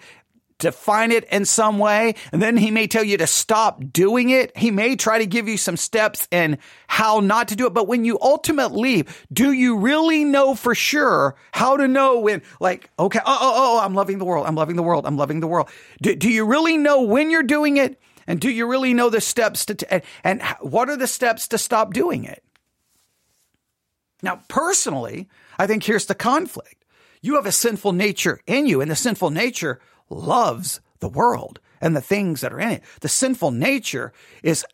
[0.63, 4.57] define it in some way, and then he may tell you to stop doing it.
[4.57, 7.75] He may try to give you some steps in how not to do it.
[7.75, 12.43] But when you ultimately leave, do you really know for sure how to know when,
[12.61, 14.47] like, okay, oh, oh, oh, I'm loving the world.
[14.47, 15.05] I'm loving the world.
[15.05, 15.69] I'm loving the world.
[16.01, 18.01] Do, do you really know when you're doing it?
[18.27, 21.49] And do you really know the steps to, t- and, and what are the steps
[21.49, 22.43] to stop doing it?
[24.23, 26.85] Now, personally, I think here's the conflict.
[27.21, 29.81] You have a sinful nature in you, and the sinful nature
[30.11, 32.83] loves the world and the things that are in it.
[33.01, 34.65] The sinful nature is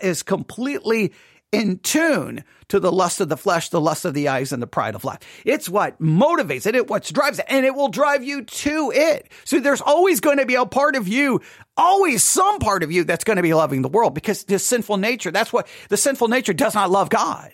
[0.00, 1.12] is completely
[1.52, 4.66] in tune to the lust of the flesh, the lust of the eyes, and the
[4.66, 5.18] pride of life.
[5.44, 9.28] It's what motivates it, it what drives it, and it will drive you to it.
[9.44, 11.40] So there's always going to be a part of you,
[11.76, 14.98] always some part of you that's going to be loving the world because the sinful
[14.98, 17.52] nature, that's what the sinful nature does not love God.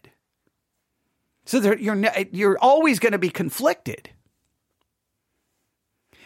[1.46, 4.10] So there, you're, you're always going to be conflicted.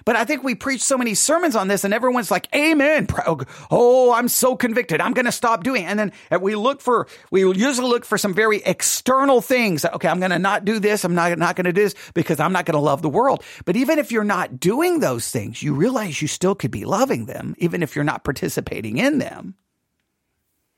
[0.05, 3.07] But I think we preach so many sermons on this and everyone's like, amen.
[3.27, 5.01] Oh, oh, I'm so convicted.
[5.01, 5.85] I'm going to stop doing.
[5.85, 5.87] It.
[5.87, 9.85] And then we look for, we usually look for some very external things.
[9.85, 10.09] Okay.
[10.09, 11.05] I'm going to not do this.
[11.05, 13.43] I'm not, not going to do this because I'm not going to love the world.
[13.65, 17.27] But even if you're not doing those things, you realize you still could be loving
[17.27, 19.55] them, even if you're not participating in them.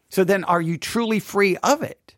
[0.08, 2.14] So then are you truly free of it?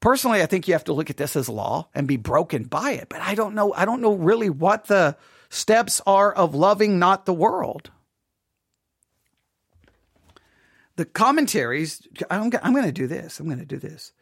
[0.00, 2.92] Personally, I think you have to look at this as law and be broken by
[2.92, 3.08] it.
[3.08, 3.72] But I don't know.
[3.74, 5.16] I don't know really what the
[5.48, 7.90] steps are of loving not the world.
[10.96, 13.40] The commentaries, I'm, I'm going to do this.
[13.40, 14.12] I'm going to do this.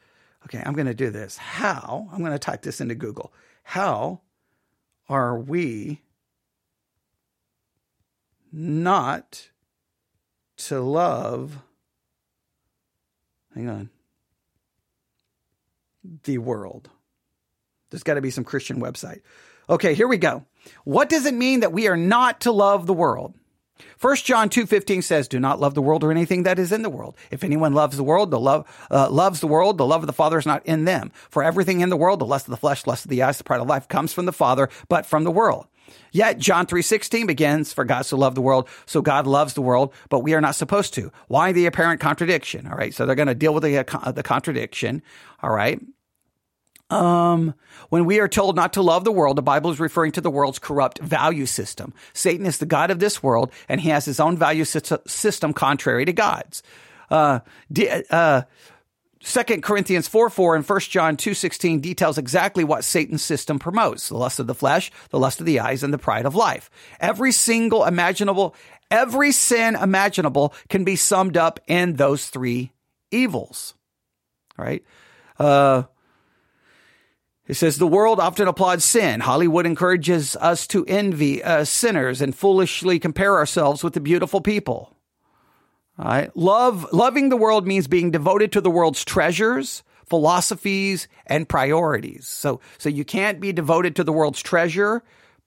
[0.44, 1.36] Okay, I'm going to do this.
[1.36, 2.08] How?
[2.12, 3.32] I'm going to type this into Google.
[3.62, 4.20] How
[5.08, 6.02] are we
[8.52, 9.50] not
[10.56, 11.58] to love?
[13.54, 13.90] Hang on
[16.24, 16.90] the world.
[17.90, 19.20] There's got to be some Christian website.
[19.68, 20.44] Okay, here we go.
[20.84, 23.34] What does it mean that we are not to love the world?
[24.00, 26.90] 1 John 2:15 says, "Do not love the world or anything that is in the
[26.90, 27.16] world.
[27.30, 30.12] If anyone loves the world, the love uh, loves the world, the love of the
[30.12, 31.12] Father is not in them.
[31.30, 33.44] For everything in the world, the lust of the flesh, lust of the eyes, the
[33.44, 35.66] pride of life, comes from the Father, but from the world."
[36.10, 39.92] Yet John 3:16 begins, "For God so loved the world, so God loves the world,
[40.08, 42.66] but we are not supposed to." Why the apparent contradiction?
[42.66, 45.02] All right, so they're going to deal with the uh, the contradiction.
[45.42, 45.80] All right.
[46.88, 47.55] Um,
[47.88, 50.31] when we are told not to love the world, the Bible is referring to the
[50.31, 51.92] world's corrupt value system.
[52.12, 56.05] Satan is the God of this world, and he has his own value system contrary
[56.05, 56.62] to God's.
[57.11, 57.40] Uh,
[58.11, 58.42] uh,
[59.20, 64.09] 2 Corinthians 4 4 and 1 John two sixteen details exactly what Satan's system promotes
[64.09, 66.70] the lust of the flesh, the lust of the eyes, and the pride of life.
[67.01, 68.55] Every single imaginable,
[68.88, 72.72] every sin imaginable can be summed up in those three
[73.11, 73.75] evils.
[74.57, 74.85] All right?
[75.38, 75.85] Uh,
[77.48, 79.20] it says the world often applauds sin.
[79.20, 84.96] Hollywood encourages us to envy uh, sinners and foolishly compare ourselves with the beautiful people.
[85.98, 86.37] All right.
[86.37, 92.26] Love, loving the world means being devoted to the world's treasures, philosophies, and priorities.
[92.26, 95.02] So, so you can't be devoted to the world's treasure,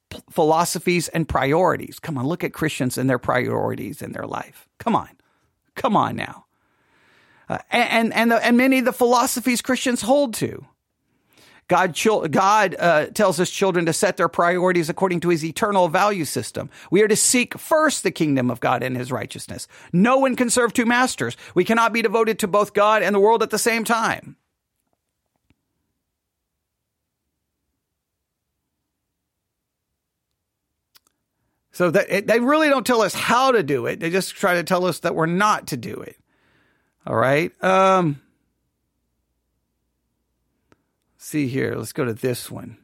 [0.10, 2.00] p- philosophies, and priorities.
[2.00, 4.68] Come on, look at Christians and their priorities in their life.
[4.80, 5.10] Come on.
[5.76, 6.46] Come on now.
[7.48, 10.66] Uh, and, and, the, and many of the philosophies Christians hold to.
[11.70, 11.98] God,
[12.32, 16.70] God uh, tells his children to set their priorities according to his eternal value system.
[16.90, 19.68] We are to seek first the kingdom of God and his righteousness.
[19.94, 21.38] No one can serve two masters.
[21.54, 24.36] We cannot be devoted to both God and the world at the same time.
[31.72, 34.00] So that, they really don't tell us how to do it.
[34.00, 36.18] They just try to tell us that we're not to do it.
[37.06, 37.54] All right.
[37.64, 38.20] Um,
[41.30, 41.76] see here.
[41.76, 42.78] Let's go to this one.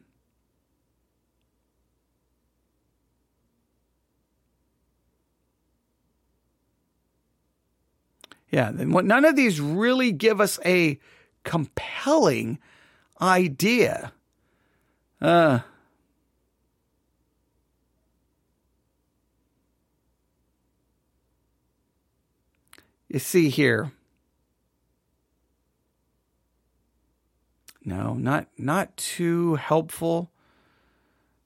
[8.48, 11.00] Yeah, none of these really give us a
[11.42, 12.60] compelling
[13.20, 14.12] idea.
[15.20, 15.58] Uh,
[23.08, 23.90] you see here.
[27.86, 30.30] No, not not too helpful.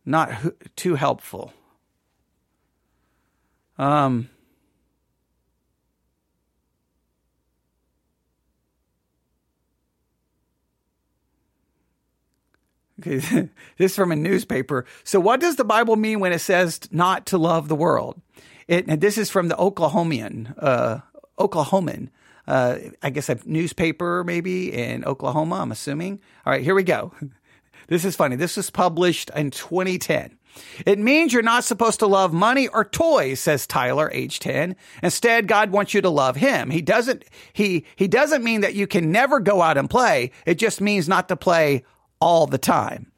[0.06, 0.32] Not
[0.74, 1.52] too helpful.
[3.78, 4.30] Um
[13.00, 13.16] Okay,
[13.78, 14.84] this is from a newspaper.
[15.04, 18.20] So, what does the Bible mean when it says not to love the world?
[18.68, 20.98] It, and this is from the Oklahomian, uh,
[21.38, 22.10] Oklahoman,
[22.46, 26.20] uh, I guess a newspaper maybe in Oklahoma, I'm assuming.
[26.44, 27.12] All right, here we go.
[27.88, 28.36] This is funny.
[28.36, 30.38] This was published in 2010.
[30.86, 34.76] It means you're not supposed to love money or toys, says Tyler, age 10.
[35.02, 36.70] Instead, God wants you to love him.
[36.70, 40.30] He doesn't, he, he doesn't mean that you can never go out and play.
[40.46, 41.84] It just means not to play
[42.20, 43.10] all the time.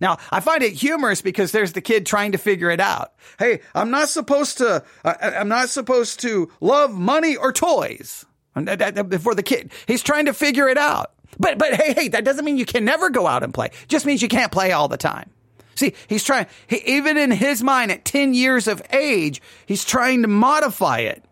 [0.00, 3.12] Now, I find it humorous because there's the kid trying to figure it out.
[3.38, 8.26] Hey, I'm not supposed to, I'm not supposed to love money or toys.
[8.56, 11.12] Uh, For the kid, he's trying to figure it out.
[11.38, 13.70] But, but hey, hey, that doesn't mean you can never go out and play.
[13.88, 15.30] Just means you can't play all the time.
[15.74, 20.22] See, he's trying, he, even in his mind at 10 years of age, he's trying
[20.22, 21.22] to modify it.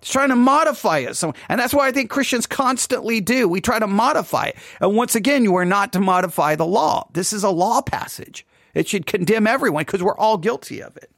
[0.00, 1.16] He's trying to modify it.
[1.16, 3.48] So, and that's why I think Christians constantly do.
[3.48, 4.56] We try to modify it.
[4.80, 7.08] And once again, you are not to modify the law.
[7.12, 8.46] This is a law passage.
[8.74, 11.10] It should condemn everyone because we're all guilty of it.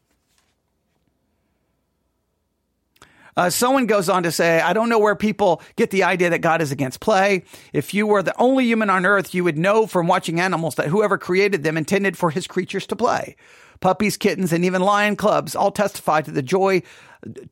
[3.37, 6.41] Uh, someone goes on to say, I don't know where people get the idea that
[6.41, 7.45] God is against play.
[7.73, 10.89] If you were the only human on earth, you would know from watching animals that
[10.89, 13.37] whoever created them intended for his creatures to play.
[13.81, 16.83] Puppies, kittens, and even lion cubs all testify to the joy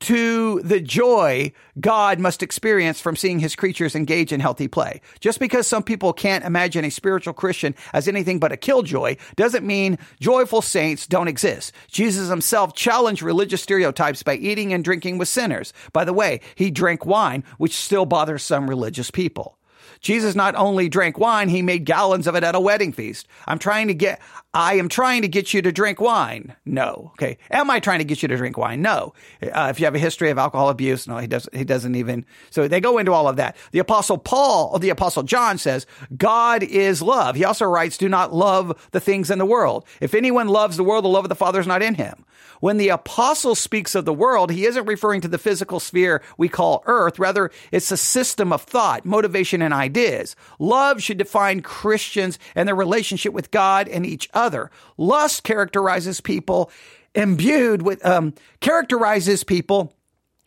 [0.01, 5.01] to the joy God must experience from seeing his creatures engage in healthy play.
[5.21, 9.67] Just because some people can't imagine a spiritual Christian as anything but a killjoy doesn't
[9.67, 11.73] mean joyful saints don't exist.
[11.89, 15.73] Jesus himself challenged religious stereotypes by eating and drinking with sinners.
[15.93, 19.58] By the way, he drank wine, which still bothers some religious people.
[20.01, 23.27] Jesus not only drank wine, he made gallons of it at a wedding feast.
[23.47, 24.21] I'm trying to get,
[24.55, 26.55] I am trying to get you to drink wine.
[26.65, 27.13] No.
[27.15, 27.39] Okay.
[27.51, 28.83] Am I trying to get you to drink wine?
[28.83, 29.15] No.
[29.43, 32.25] Uh, if you have a history of alcohol abuse, no, he doesn't, he doesn't even,
[32.51, 33.57] so they go into all of that.
[33.73, 37.37] The apostle Paul, or the apostle John says, God is love.
[37.37, 39.85] He also writes, do not love the things in the world.
[40.01, 42.25] If anyone loves the world, the love of the Father is not in him.
[42.61, 46.49] When the apostle speaks of the world, he isn't referring to the physical sphere we
[46.49, 47.19] call earth.
[47.19, 50.35] Rather, it's a system of thought, motivation, and ideas.
[50.59, 54.71] Love should define Christians and their relationship with God and each other.
[54.97, 56.71] Lust characterizes people
[57.15, 59.95] imbued with, um, characterizes people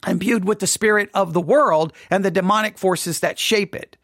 [0.07, 3.97] imbued with the spirit of the world and the demonic forces that shape it.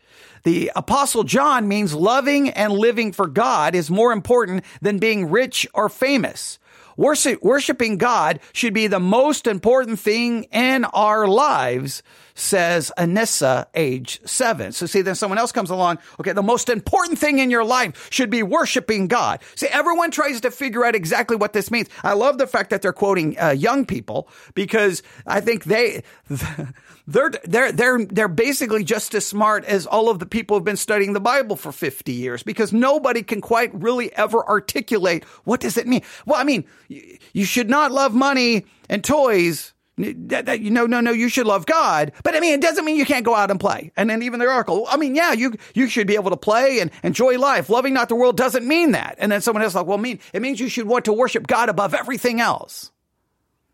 [0.44, 5.68] The apostle John means loving and living for God is more important than being rich
[5.74, 6.60] or famous.
[6.98, 12.02] Worship, worshiping God should be the most important thing in our lives,
[12.38, 14.72] says Anissa, age seven.
[14.72, 16.00] So see, then someone else comes along.
[16.20, 19.42] Okay, the most important thing in your life should be worshiping God.
[19.56, 21.90] See, everyone tries to figure out exactly what this means.
[22.04, 26.04] I love the fact that they're quoting uh, young people because I think they,
[27.08, 30.78] they're, they're, they're, they're basically just as smart as all of the people who've been
[30.78, 35.78] studying the Bible for 50 years because nobody can quite really ever articulate what does
[35.78, 36.02] it mean?
[36.26, 39.74] Well, I mean, you should not love money and toys.
[39.98, 42.12] That, that, you know, no, no, you should love God.
[42.24, 43.92] But I mean, it doesn't mean you can't go out and play.
[43.98, 46.80] And then even the article, I mean, yeah, you, you should be able to play
[46.80, 47.68] and enjoy life.
[47.68, 49.16] Loving not the world doesn't mean that.
[49.18, 51.70] And then someone else like, well, mean, it means you should want to worship God
[51.70, 52.92] above everything else.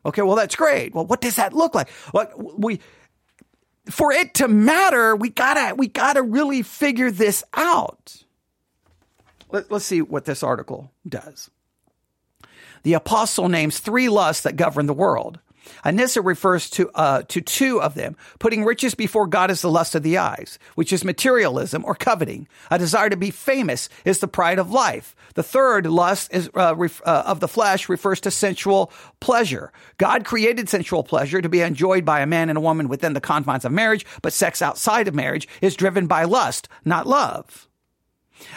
[0.05, 0.21] Okay.
[0.21, 0.95] Well, that's great.
[0.95, 1.89] Well, what does that look like?
[2.13, 2.79] Well, we,
[3.89, 8.23] for it to matter, we gotta, we gotta really figure this out.
[9.51, 11.49] Let, let's see what this article does.
[12.83, 15.39] The apostle names three lusts that govern the world.
[15.85, 18.15] Anissa refers to, uh, to two of them.
[18.39, 22.47] Putting riches before God is the lust of the eyes, which is materialism or coveting.
[22.71, 25.15] A desire to be famous is the pride of life.
[25.35, 29.71] The third lust is, uh, ref, uh, of the flesh refers to sensual pleasure.
[29.97, 33.21] God created sensual pleasure to be enjoyed by a man and a woman within the
[33.21, 37.67] confines of marriage, but sex outside of marriage is driven by lust, not love.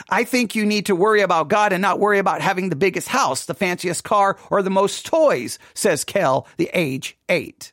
[0.08, 3.08] I think you need to worry about God and not worry about having the biggest
[3.08, 7.72] house, the fanciest car, or the most toys, says Kel, the age eight.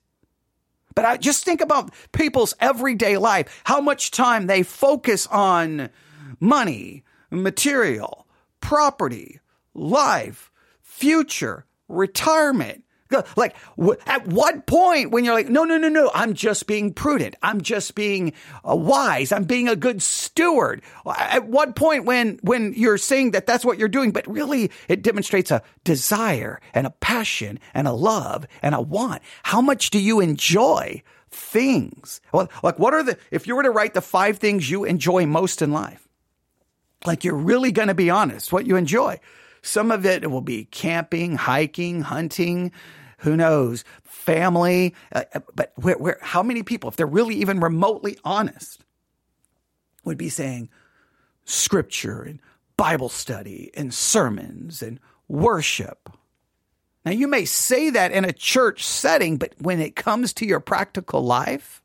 [0.95, 5.89] But I just think about people's everyday life, how much time they focus on
[6.39, 8.27] money, material,
[8.61, 9.39] property,
[9.73, 10.51] life,
[10.81, 12.83] future, retirement,
[13.35, 13.55] like,
[14.07, 17.35] at what point when you're like, no, no, no, no, I'm just being prudent.
[17.41, 18.33] I'm just being
[18.67, 19.31] uh, wise.
[19.31, 20.81] I'm being a good steward.
[21.05, 25.03] At what point when, when you're saying that that's what you're doing, but really it
[25.03, 29.21] demonstrates a desire and a passion and a love and a want.
[29.43, 31.03] How much do you enjoy
[31.33, 32.21] things.
[32.31, 35.25] Well, like what are the, if you were to write the five things you enjoy
[35.25, 36.07] most in life,
[37.05, 39.19] like you're really going to be honest, what you enjoy.
[39.61, 42.71] Some of it will be camping, hiking, hunting,
[43.23, 44.93] who knows, family.
[45.11, 48.83] Uh, uh, but where, where, how many people, if they're really even remotely honest,
[50.03, 50.69] would be saying
[51.45, 52.39] scripture and
[52.77, 56.09] Bible study and sermons and worship?
[57.05, 60.59] Now, you may say that in a church setting, but when it comes to your
[60.59, 61.82] practical life,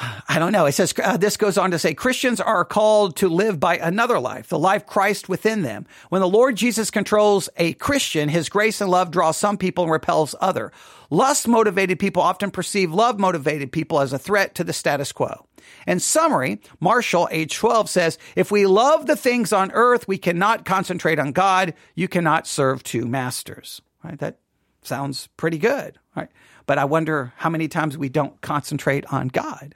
[0.00, 0.64] I don't know.
[0.64, 4.18] It says, uh, this goes on to say, Christians are called to live by another
[4.18, 5.86] life, the life Christ within them.
[6.08, 9.92] When the Lord Jesus controls a Christian, his grace and love draws some people and
[9.92, 10.72] repels other.
[11.10, 15.46] Lust motivated people often perceive love motivated people as a threat to the status quo.
[15.86, 20.64] In summary, Marshall, age 12, says, if we love the things on earth, we cannot
[20.64, 21.74] concentrate on God.
[21.94, 23.82] You cannot serve two masters.
[24.02, 24.18] Right?
[24.18, 24.38] That
[24.82, 25.98] sounds pretty good.
[26.16, 26.30] Right?
[26.64, 29.74] But I wonder how many times we don't concentrate on God.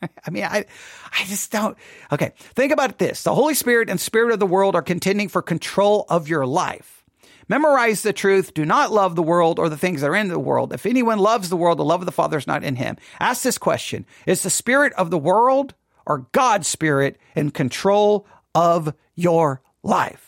[0.26, 0.64] I mean, I,
[1.12, 1.76] I just don't.
[2.12, 2.32] Okay.
[2.54, 3.22] Think about this.
[3.22, 7.04] The Holy Spirit and Spirit of the world are contending for control of your life.
[7.48, 8.52] Memorize the truth.
[8.52, 10.72] Do not love the world or the things that are in the world.
[10.72, 12.98] If anyone loves the world, the love of the Father is not in him.
[13.20, 14.04] Ask this question.
[14.26, 15.74] Is the spirit of the world
[16.04, 20.27] or God's spirit in control of your life?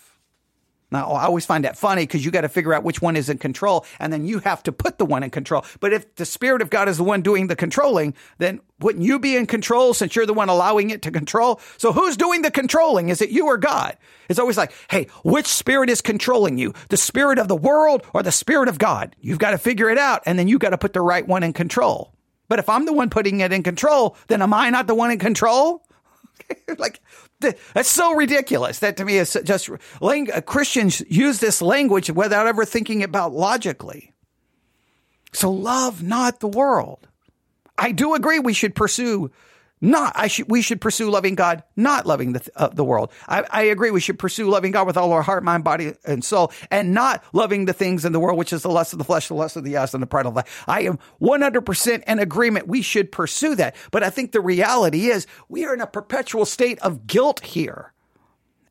[0.90, 3.28] Now, I always find that funny because you got to figure out which one is
[3.28, 5.64] in control and then you have to put the one in control.
[5.78, 9.18] But if the Spirit of God is the one doing the controlling, then wouldn't you
[9.18, 11.60] be in control since you're the one allowing it to control?
[11.76, 13.08] So who's doing the controlling?
[13.08, 13.96] Is it you or God?
[14.28, 16.74] It's always like, hey, which spirit is controlling you?
[16.88, 19.14] The spirit of the world or the spirit of God?
[19.20, 21.42] You've got to figure it out and then you've got to put the right one
[21.42, 22.12] in control.
[22.48, 25.12] But if I'm the one putting it in control, then am I not the one
[25.12, 25.86] in control?
[26.78, 27.00] like
[27.40, 28.78] that's so ridiculous.
[28.80, 34.12] That to me is just uh, Christians use this language without ever thinking about logically.
[35.32, 37.08] So love not the world.
[37.78, 39.30] I do agree we should pursue
[39.80, 43.10] not, I should, we should pursue loving God, not loving the, uh, the world.
[43.28, 43.90] I, I agree.
[43.90, 47.24] We should pursue loving God with all our heart, mind, body, and soul, and not
[47.32, 49.56] loving the things in the world, which is the lust of the flesh, the lust
[49.56, 50.64] of the eyes, and the pride of life.
[50.66, 52.68] I am 100% in agreement.
[52.68, 53.74] We should pursue that.
[53.90, 57.92] But I think the reality is we are in a perpetual state of guilt here.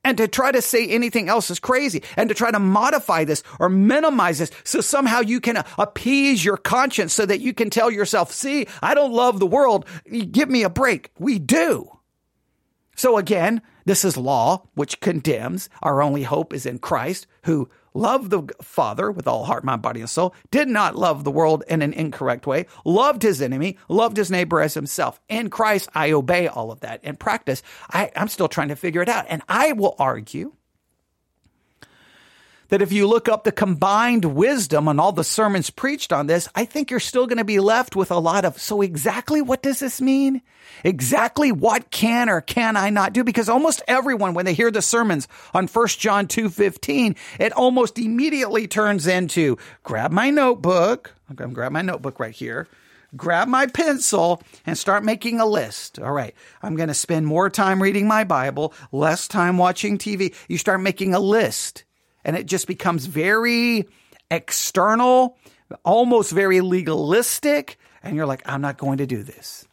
[0.04, 2.04] And to try to say anything else is crazy.
[2.16, 6.58] And to try to modify this or minimize this so somehow you can appease your
[6.58, 9.86] conscience so that you can tell yourself, see, I don't love the world.
[10.32, 11.12] Give me a break.
[11.20, 12.00] We do.
[12.96, 15.68] So again, this is law, which condemns.
[15.82, 20.00] Our only hope is in Christ, who loved the Father with all heart, mind, body,
[20.00, 24.18] and soul, did not love the world in an incorrect way, loved his enemy, loved
[24.18, 25.20] his neighbor as himself.
[25.28, 27.04] In Christ, I obey all of that.
[27.04, 29.26] In practice, I, I'm still trying to figure it out.
[29.28, 30.54] And I will argue
[32.70, 36.48] that if you look up the combined wisdom on all the sermons preached on this,
[36.56, 39.62] I think you're still going to be left with a lot of, so exactly what
[39.62, 40.42] does this mean?
[40.84, 43.24] Exactly what can or can I not do?
[43.24, 48.68] Because almost everyone, when they hear the sermons on 1 John 2.15, it almost immediately
[48.68, 51.14] turns into grab my notebook.
[51.30, 52.68] I'm going to grab my notebook right here
[53.16, 55.98] grab my pencil and start making a list.
[55.98, 56.36] All right.
[56.62, 60.36] I'm going to spend more time reading my Bible, less time watching TV.
[60.48, 61.86] You start making a list
[62.30, 63.88] and it just becomes very
[64.30, 65.36] external,
[65.84, 67.80] almost very legalistic.
[68.04, 69.68] And you're like, I'm not going to do this.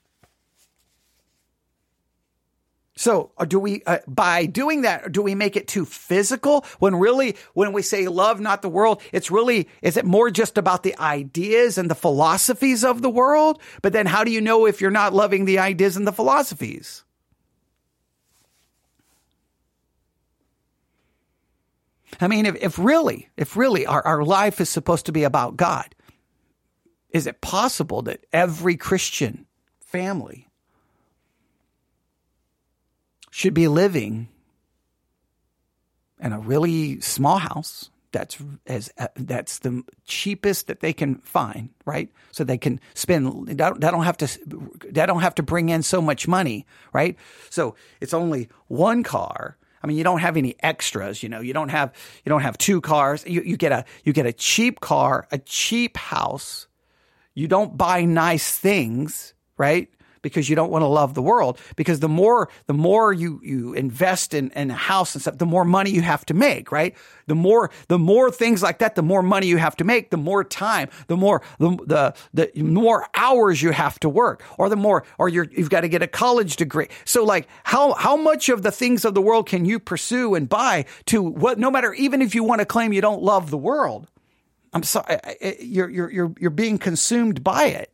[2.96, 6.96] So, uh, do we, uh, by doing that, do we make it too physical when
[6.96, 10.82] really, when we say love, not the world, it's really, is it more just about
[10.82, 13.60] the ideas and the philosophies of the world?
[13.82, 17.04] But then how do you know if you're not loving the ideas and the philosophies?
[22.20, 25.56] I mean, if, if really, if really our, our life is supposed to be about
[25.56, 25.94] God,
[27.10, 29.46] is it possible that every Christian
[29.80, 30.48] family
[33.30, 34.28] should be living
[36.20, 41.68] in a really small house that's as uh, that's the cheapest that they can find,
[41.84, 42.10] right?
[42.32, 43.46] So they can spend.
[43.46, 44.38] They don't, they don't have to.
[44.90, 47.16] They don't have to bring in so much money, right?
[47.50, 51.52] So it's only one car I mean, you don't have any extras, you know, you
[51.52, 53.24] don't have, you don't have two cars.
[53.24, 56.66] You, you get a, you get a cheap car, a cheap house.
[57.34, 59.88] You don't buy nice things, right?
[60.30, 61.58] Because you don't want to love the world.
[61.76, 65.46] Because the more the more you you invest in, in a house and stuff, the
[65.46, 66.94] more money you have to make, right?
[67.26, 70.16] The more the more things like that, the more money you have to make, the
[70.16, 71.70] more time, the more the
[72.34, 75.82] the, the more hours you have to work, or the more or you're you've got
[75.82, 76.88] to get a college degree.
[77.04, 80.48] So like how how much of the things of the world can you pursue and
[80.48, 83.58] buy to what no matter even if you want to claim you don't love the
[83.58, 84.08] world,
[84.72, 85.18] I'm sorry,
[85.60, 87.90] you're, you're, you're, you're being consumed by it.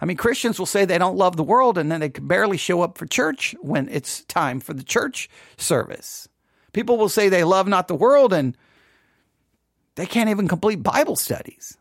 [0.00, 2.56] I mean, Christians will say they don't love the world and then they can barely
[2.56, 6.28] show up for church when it's time for the church service.
[6.72, 8.56] People will say they love not the world and
[9.94, 11.78] they can't even complete Bible studies.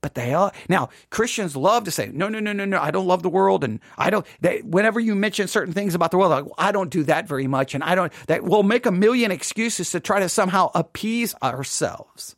[0.00, 3.08] But they are now Christians love to say, no, no, no, no, no, I don't
[3.08, 3.64] love the world.
[3.64, 6.70] And I don't, they, whenever you mention certain things about the world, like, well, I
[6.70, 7.74] don't do that very much.
[7.74, 12.35] And I don't, that we'll make a million excuses to try to somehow appease ourselves.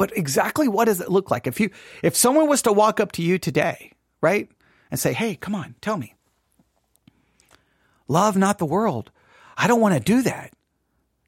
[0.00, 1.46] But exactly what does it look like?
[1.46, 1.68] If you,
[2.02, 3.92] if someone was to walk up to you today,
[4.22, 4.48] right?
[4.90, 6.14] And say, Hey, come on, tell me.
[8.08, 9.10] Love not the world.
[9.58, 10.54] I don't want to do that.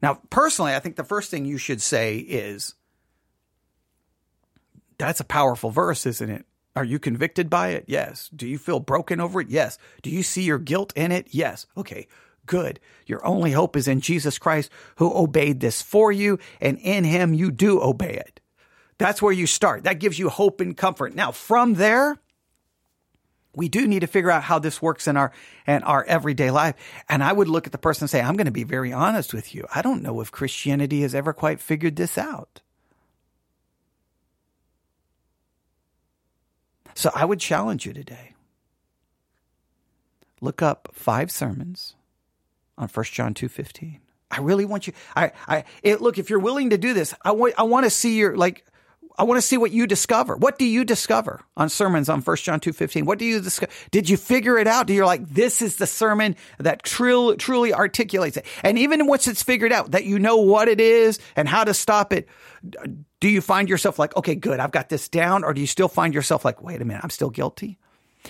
[0.01, 2.75] Now, personally, I think the first thing you should say is,
[4.97, 6.47] that's a powerful verse, isn't it?
[6.75, 7.85] Are you convicted by it?
[7.89, 8.31] Yes.
[8.35, 9.51] Do you feel broken over it?
[9.51, 9.77] Yes.
[10.01, 11.27] Do you see your guilt in it?
[11.29, 11.67] Yes.
[11.77, 12.09] Okay,
[12.47, 12.81] good.
[13.05, 17.35] Your only hope is in Jesus Christ who obeyed this for you, and in him
[17.35, 18.39] you do obey it.
[19.03, 19.83] That's where you start.
[19.83, 21.13] That gives you hope and comfort.
[21.13, 22.17] Now, from there,
[23.53, 25.33] we do need to figure out how this works in our
[25.67, 26.77] in our everyday life.
[27.09, 29.35] And I would look at the person and say, I'm going to be very honest
[29.35, 29.67] with you.
[29.75, 32.61] I don't know if Christianity has ever quite figured this out.
[36.95, 38.35] So I would challenge you today.
[40.41, 41.97] Look up five sermons
[42.79, 43.99] on 1 John 2:15.
[44.31, 47.33] I really want you I I it, look if you're willing to do this, I
[47.33, 48.65] want I want to see your like
[49.19, 50.37] I want to see what you discover.
[50.37, 53.05] What do you discover on sermons on 1 John 2:15?
[53.05, 53.73] What do you discover?
[53.91, 54.87] Did you figure it out?
[54.87, 58.47] Do you're like this is the sermon that truly truly articulates it?
[58.63, 61.75] And even once it's figured out that you know what it is and how to
[61.75, 62.29] stop it,
[63.21, 65.45] do you find yourself like, okay, good, I've got this down?
[65.45, 67.79] Or do you still find yourself like, wait a minute, I'm still guilty?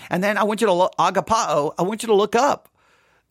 [0.09, 2.69] And then I want you to look, agapao, I want you to look up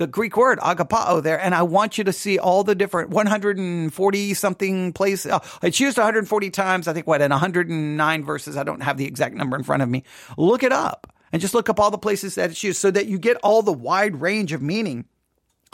[0.02, 4.34] the Greek word agapao there, and I want you to see all the different 140
[4.34, 5.30] something places.
[5.30, 8.56] Oh, uh, it's used 140 times, I think, what, in 109 verses.
[8.56, 10.02] I don't have the exact number in front of me.
[10.36, 13.06] Look it up and just look up all the places that it's used so that
[13.06, 15.04] you get all the wide range of meaning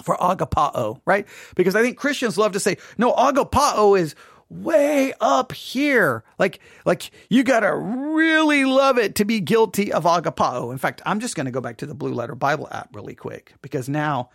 [0.02, 1.26] for agapao, right?
[1.56, 4.14] Because I think Christians love to say, no, agapao is
[4.50, 6.24] way up here.
[6.38, 10.72] Like, like you gotta really love it to be guilty of agapao.
[10.72, 13.54] In fact, I'm just gonna go back to the Blue Letter Bible app really quick
[13.62, 14.30] because now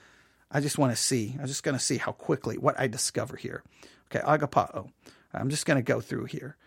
[0.51, 1.35] I just want to see.
[1.39, 3.63] I'm just gonna see how quickly what I discover here.
[4.11, 4.89] Okay, agapao.
[5.33, 6.57] I'm just gonna go through here.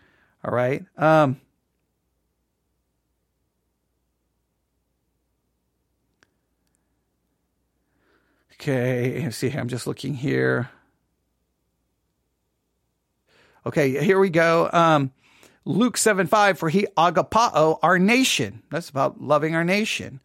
[0.43, 0.83] All right.
[0.97, 1.39] Um,
[8.53, 10.69] okay, see, I'm just looking here.
[13.67, 14.69] Okay, here we go.
[14.71, 15.11] Um,
[15.65, 18.63] Luke 7 5, for he agapao our nation.
[18.71, 20.21] That's about loving our nation.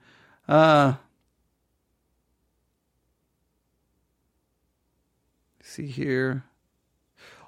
[0.47, 0.95] Uh,
[5.61, 6.45] see here.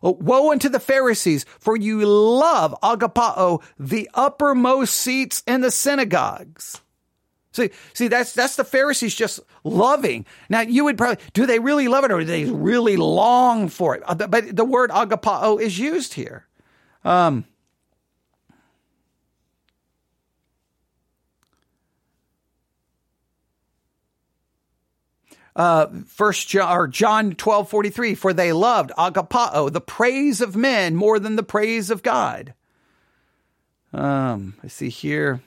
[0.03, 6.81] Oh, woe unto the Pharisees, for you love agapao, the uppermost seats in the synagogues.
[7.55, 10.27] See, see, that's that's the Pharisees just loving.
[10.49, 13.95] Now, you would probably do they really love it, or do they really long for
[13.95, 14.03] it?
[14.05, 16.49] Uh, but the word agapao is used here.
[17.05, 17.45] Um,
[25.55, 30.57] uh, First John, or John twelve forty three, for they loved agapao, the praise of
[30.57, 32.53] men, more than the praise of God.
[33.93, 35.41] Um, I see here.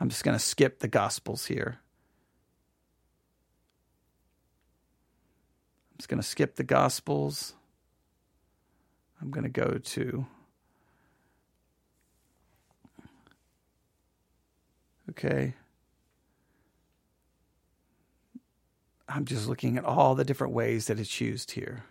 [0.00, 1.78] I'm just going to skip the Gospels here.
[5.92, 7.52] I'm just going to skip the Gospels.
[9.20, 10.26] I'm going to go to.
[15.10, 15.54] Okay.
[19.06, 21.84] I'm just looking at all the different ways that it's used here.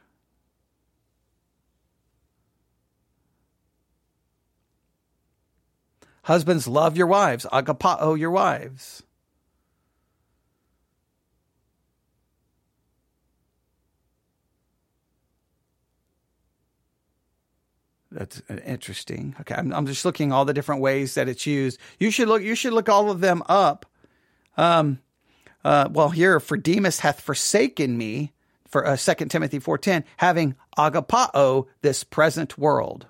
[6.29, 7.47] Husbands, love your wives.
[7.51, 9.01] Agapao your wives.
[18.11, 19.35] That's interesting.
[19.41, 21.79] Okay, I'm, I'm, just looking all the different ways that it's used.
[21.97, 22.43] You should look.
[22.43, 23.87] You should look all of them up.
[24.55, 24.99] Um,
[25.63, 28.33] uh, well, here for Demas hath forsaken me
[28.67, 33.07] for uh, 2 Timothy four ten, having agapao this present world.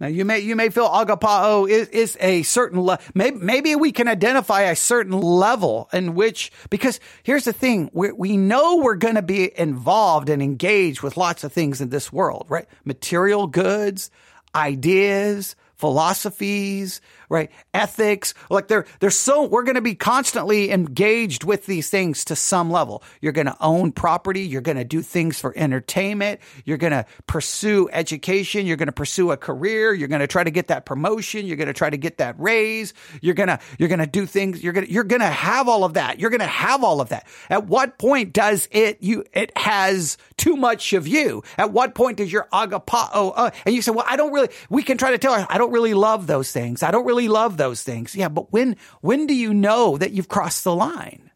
[0.00, 3.92] Now you may you may feel agapao is, is a certain le- maybe maybe we
[3.92, 8.96] can identify a certain level in which because here's the thing we we know we're
[8.96, 12.66] going to be involved and engaged with lots of things in this world right?
[12.84, 14.10] Material goods
[14.54, 17.00] ideas philosophies,
[17.34, 17.50] right?
[17.74, 18.32] Ethics.
[18.48, 22.70] Like they're, they're so, we're going to be constantly engaged with these things to some
[22.70, 23.02] level.
[23.20, 24.42] You're going to own property.
[24.42, 26.40] You're going to do things for entertainment.
[26.64, 28.66] You're going to pursue education.
[28.66, 29.92] You're going to pursue a career.
[29.92, 31.44] You're going to try to get that promotion.
[31.44, 32.94] You're going to try to get that raise.
[33.20, 34.62] You're going to, you're going to do things.
[34.62, 36.20] You're going to, you're going to have all of that.
[36.20, 37.26] You're going to have all of that.
[37.50, 41.42] At what point does it, you, it has too much of you?
[41.58, 44.84] At what point does your agapao, uh, and you say, well, I don't really, we
[44.84, 46.82] can try to tell her, I don't really love those things.
[46.82, 48.14] I don't really love those things.
[48.14, 51.30] Yeah, but when, when do you know that you've crossed the line?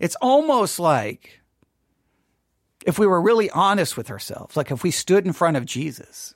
[0.00, 1.40] It's almost like
[2.86, 6.34] if we were really honest with ourselves, like if we stood in front of Jesus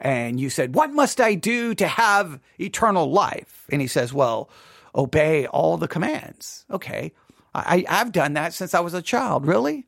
[0.00, 3.66] and you said, What must I do to have eternal life?
[3.70, 4.48] And he says, Well,
[4.94, 6.64] obey all the commands.
[6.70, 7.12] Okay.
[7.54, 9.46] I, I've done that since I was a child.
[9.46, 9.86] Really?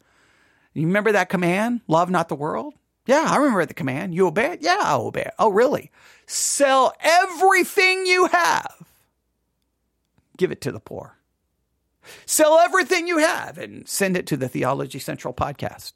[0.75, 1.81] You remember that command?
[1.89, 2.75] Love not the world?
[3.07, 4.15] Yeah, I remember the command.
[4.15, 4.63] You obey it?
[4.63, 5.35] Yeah, I obey it.
[5.39, 5.91] Oh, really?
[6.27, 8.87] Sell everything you have.
[10.37, 11.17] Give it to the poor.
[12.25, 15.95] Sell everything you have and send it to the Theology Central podcast.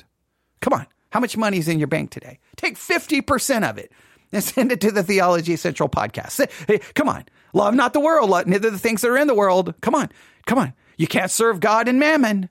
[0.60, 0.86] Come on.
[1.10, 2.40] How much money is in your bank today?
[2.56, 3.92] Take 50% of it
[4.32, 6.50] and send it to the Theology Central podcast.
[6.66, 7.24] Hey, come on.
[7.52, 9.74] Love not the world, neither the things that are in the world.
[9.80, 10.10] Come on.
[10.46, 10.72] Come on.
[10.96, 12.48] You can't serve God and mammon.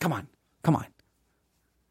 [0.00, 0.28] Come on.
[0.64, 0.86] Come on.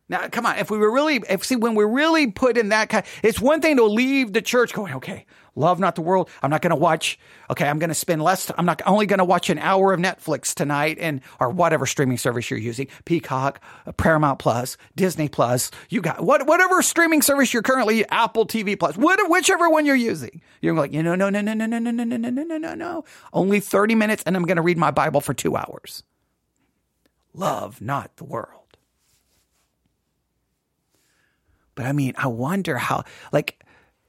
[0.09, 0.57] Now, come on.
[0.57, 3.61] If we were really, if see, when we're really put in that kind, it's one
[3.61, 6.29] thing to leave the church going, okay, love not the world.
[6.41, 7.17] I'm not going to watch.
[7.49, 8.51] Okay, I'm going to spend less.
[8.57, 12.17] I'm not only going to watch an hour of Netflix tonight and or whatever streaming
[12.17, 13.61] service you're using, Peacock,
[13.95, 15.71] Paramount Plus, Disney Plus.
[15.89, 19.95] You got what, whatever streaming service you're currently Apple TV Plus, what, whichever one you're
[19.95, 20.41] using.
[20.61, 22.73] You're like, you know, no, no, no, no, no, no, no, no, no, no, no,
[22.73, 23.05] no.
[23.31, 26.03] Only 30 minutes, and I'm going to read my Bible for two hours.
[27.33, 28.62] Love not the world.
[31.75, 33.63] But I mean, I wonder how, like,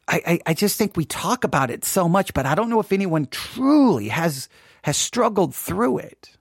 [0.07, 2.81] I, I, I just think we talk about it so much, but I don't know
[2.81, 4.49] if anyone truly has,
[4.83, 6.37] has struggled through it.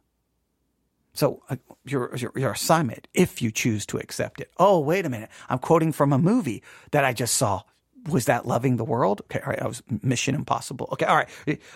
[1.13, 1.55] So uh,
[1.86, 4.51] your, your, your assignment, if you choose to accept it.
[4.57, 5.30] Oh, wait a minute.
[5.47, 7.61] I'm quoting from a movie that I just saw.
[8.09, 9.21] Was that loving the world?
[9.26, 9.39] Okay.
[9.39, 9.61] All right.
[9.61, 10.89] I was Mission Impossible.
[10.91, 11.05] Okay.
[11.05, 11.30] All right.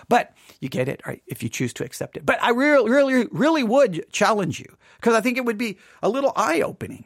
[0.10, 1.02] But you get it.
[1.08, 1.22] Right.
[1.26, 2.26] If you choose to accept it.
[2.26, 6.10] But I really, really, really would challenge you because I think it would be a
[6.10, 7.06] little eye opening.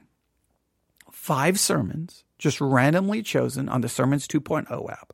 [1.12, 5.14] Five sermons just randomly chosen on the Sermons 2.0 app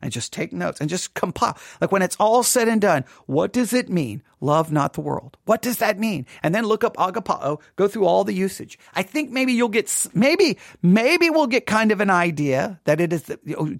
[0.00, 1.56] and just take notes and just compile.
[1.80, 4.22] Like when it's all said and done, what does it mean?
[4.40, 5.36] Love not the world.
[5.44, 6.26] What does that mean?
[6.42, 8.78] And then look up agapao, go through all the usage.
[8.94, 13.12] I think maybe you'll get, maybe, maybe we'll get kind of an idea that it
[13.12, 13.30] is,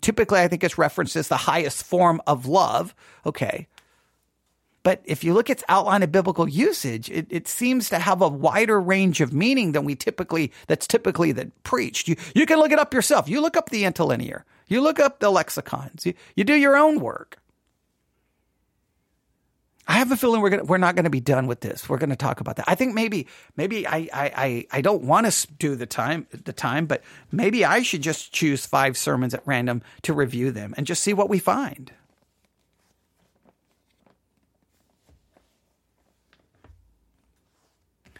[0.00, 2.94] typically I think it's referenced as the highest form of love.
[3.26, 3.68] Okay.
[4.82, 8.20] But if you look at its outline of biblical usage, it, it seems to have
[8.20, 12.08] a wider range of meaning than we typically, that's typically that preached.
[12.08, 13.28] You, you can look it up yourself.
[13.28, 14.44] You look up the interlinear.
[14.66, 16.04] You look up the lexicons.
[16.06, 17.38] You, you do your own work.
[19.86, 21.88] I have a feeling we're gonna, we're not going to be done with this.
[21.88, 22.66] We're going to talk about that.
[22.68, 23.26] I think maybe
[23.56, 27.02] maybe I I I don't want to do the time the time, but
[27.32, 31.12] maybe I should just choose five sermons at random to review them and just see
[31.12, 31.92] what we find.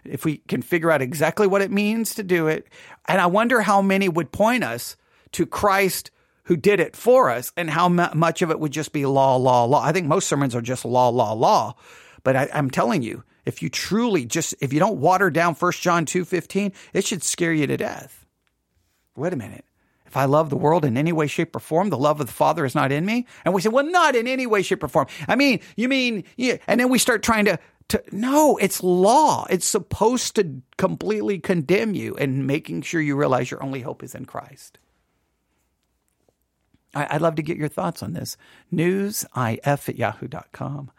[0.05, 2.67] If we can figure out exactly what it means to do it.
[3.07, 4.97] And I wonder how many would point us
[5.33, 6.11] to Christ
[6.45, 9.65] who did it for us and how much of it would just be law, law,
[9.65, 9.83] law.
[9.83, 11.77] I think most sermons are just law, law, law.
[12.25, 15.73] But I, am telling you, if you truly just, if you don't water down 1
[15.73, 18.27] John 2.15, it should scare you to death.
[19.17, 19.65] Wait a minute.
[20.13, 22.33] If I love the world in any way, shape, or form, the love of the
[22.35, 23.27] Father is not in me.
[23.47, 25.07] And we say, well, not in any way, shape, or form.
[25.27, 26.59] I mean, you mean, yeah.
[26.67, 27.59] And then we start trying to
[27.93, 29.47] to, no, it's law.
[29.49, 34.15] It's supposed to completely condemn you and making sure you realize your only hope is
[34.15, 34.79] in Christ.
[36.95, 38.37] I, would love to get your thoughts on this.
[38.73, 40.91] Newsif at yahoo.com.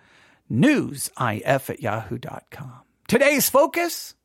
[0.51, 2.73] Newsif at yahoo.com.
[3.07, 4.15] Today's focus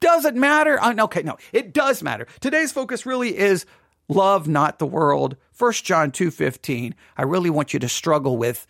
[0.00, 0.80] doesn't matter.
[0.80, 2.26] Uh, okay, no, it does matter.
[2.40, 3.66] Today's focus really is
[4.08, 5.36] love not the world.
[5.56, 6.94] 1 John 2:15.
[7.16, 8.66] I really want you to struggle with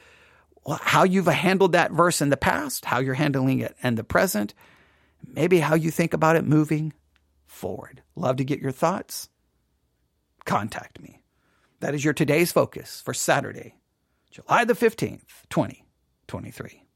[0.76, 4.54] how you've handled that verse in the past, how you're handling it in the present,
[5.26, 6.92] maybe how you think about it moving
[7.46, 8.02] forward.
[8.16, 9.28] Love to get your thoughts.
[10.44, 11.22] Contact me.
[11.80, 13.76] That is your today's focus for Saturday,
[14.30, 16.87] July the 15th, 2023.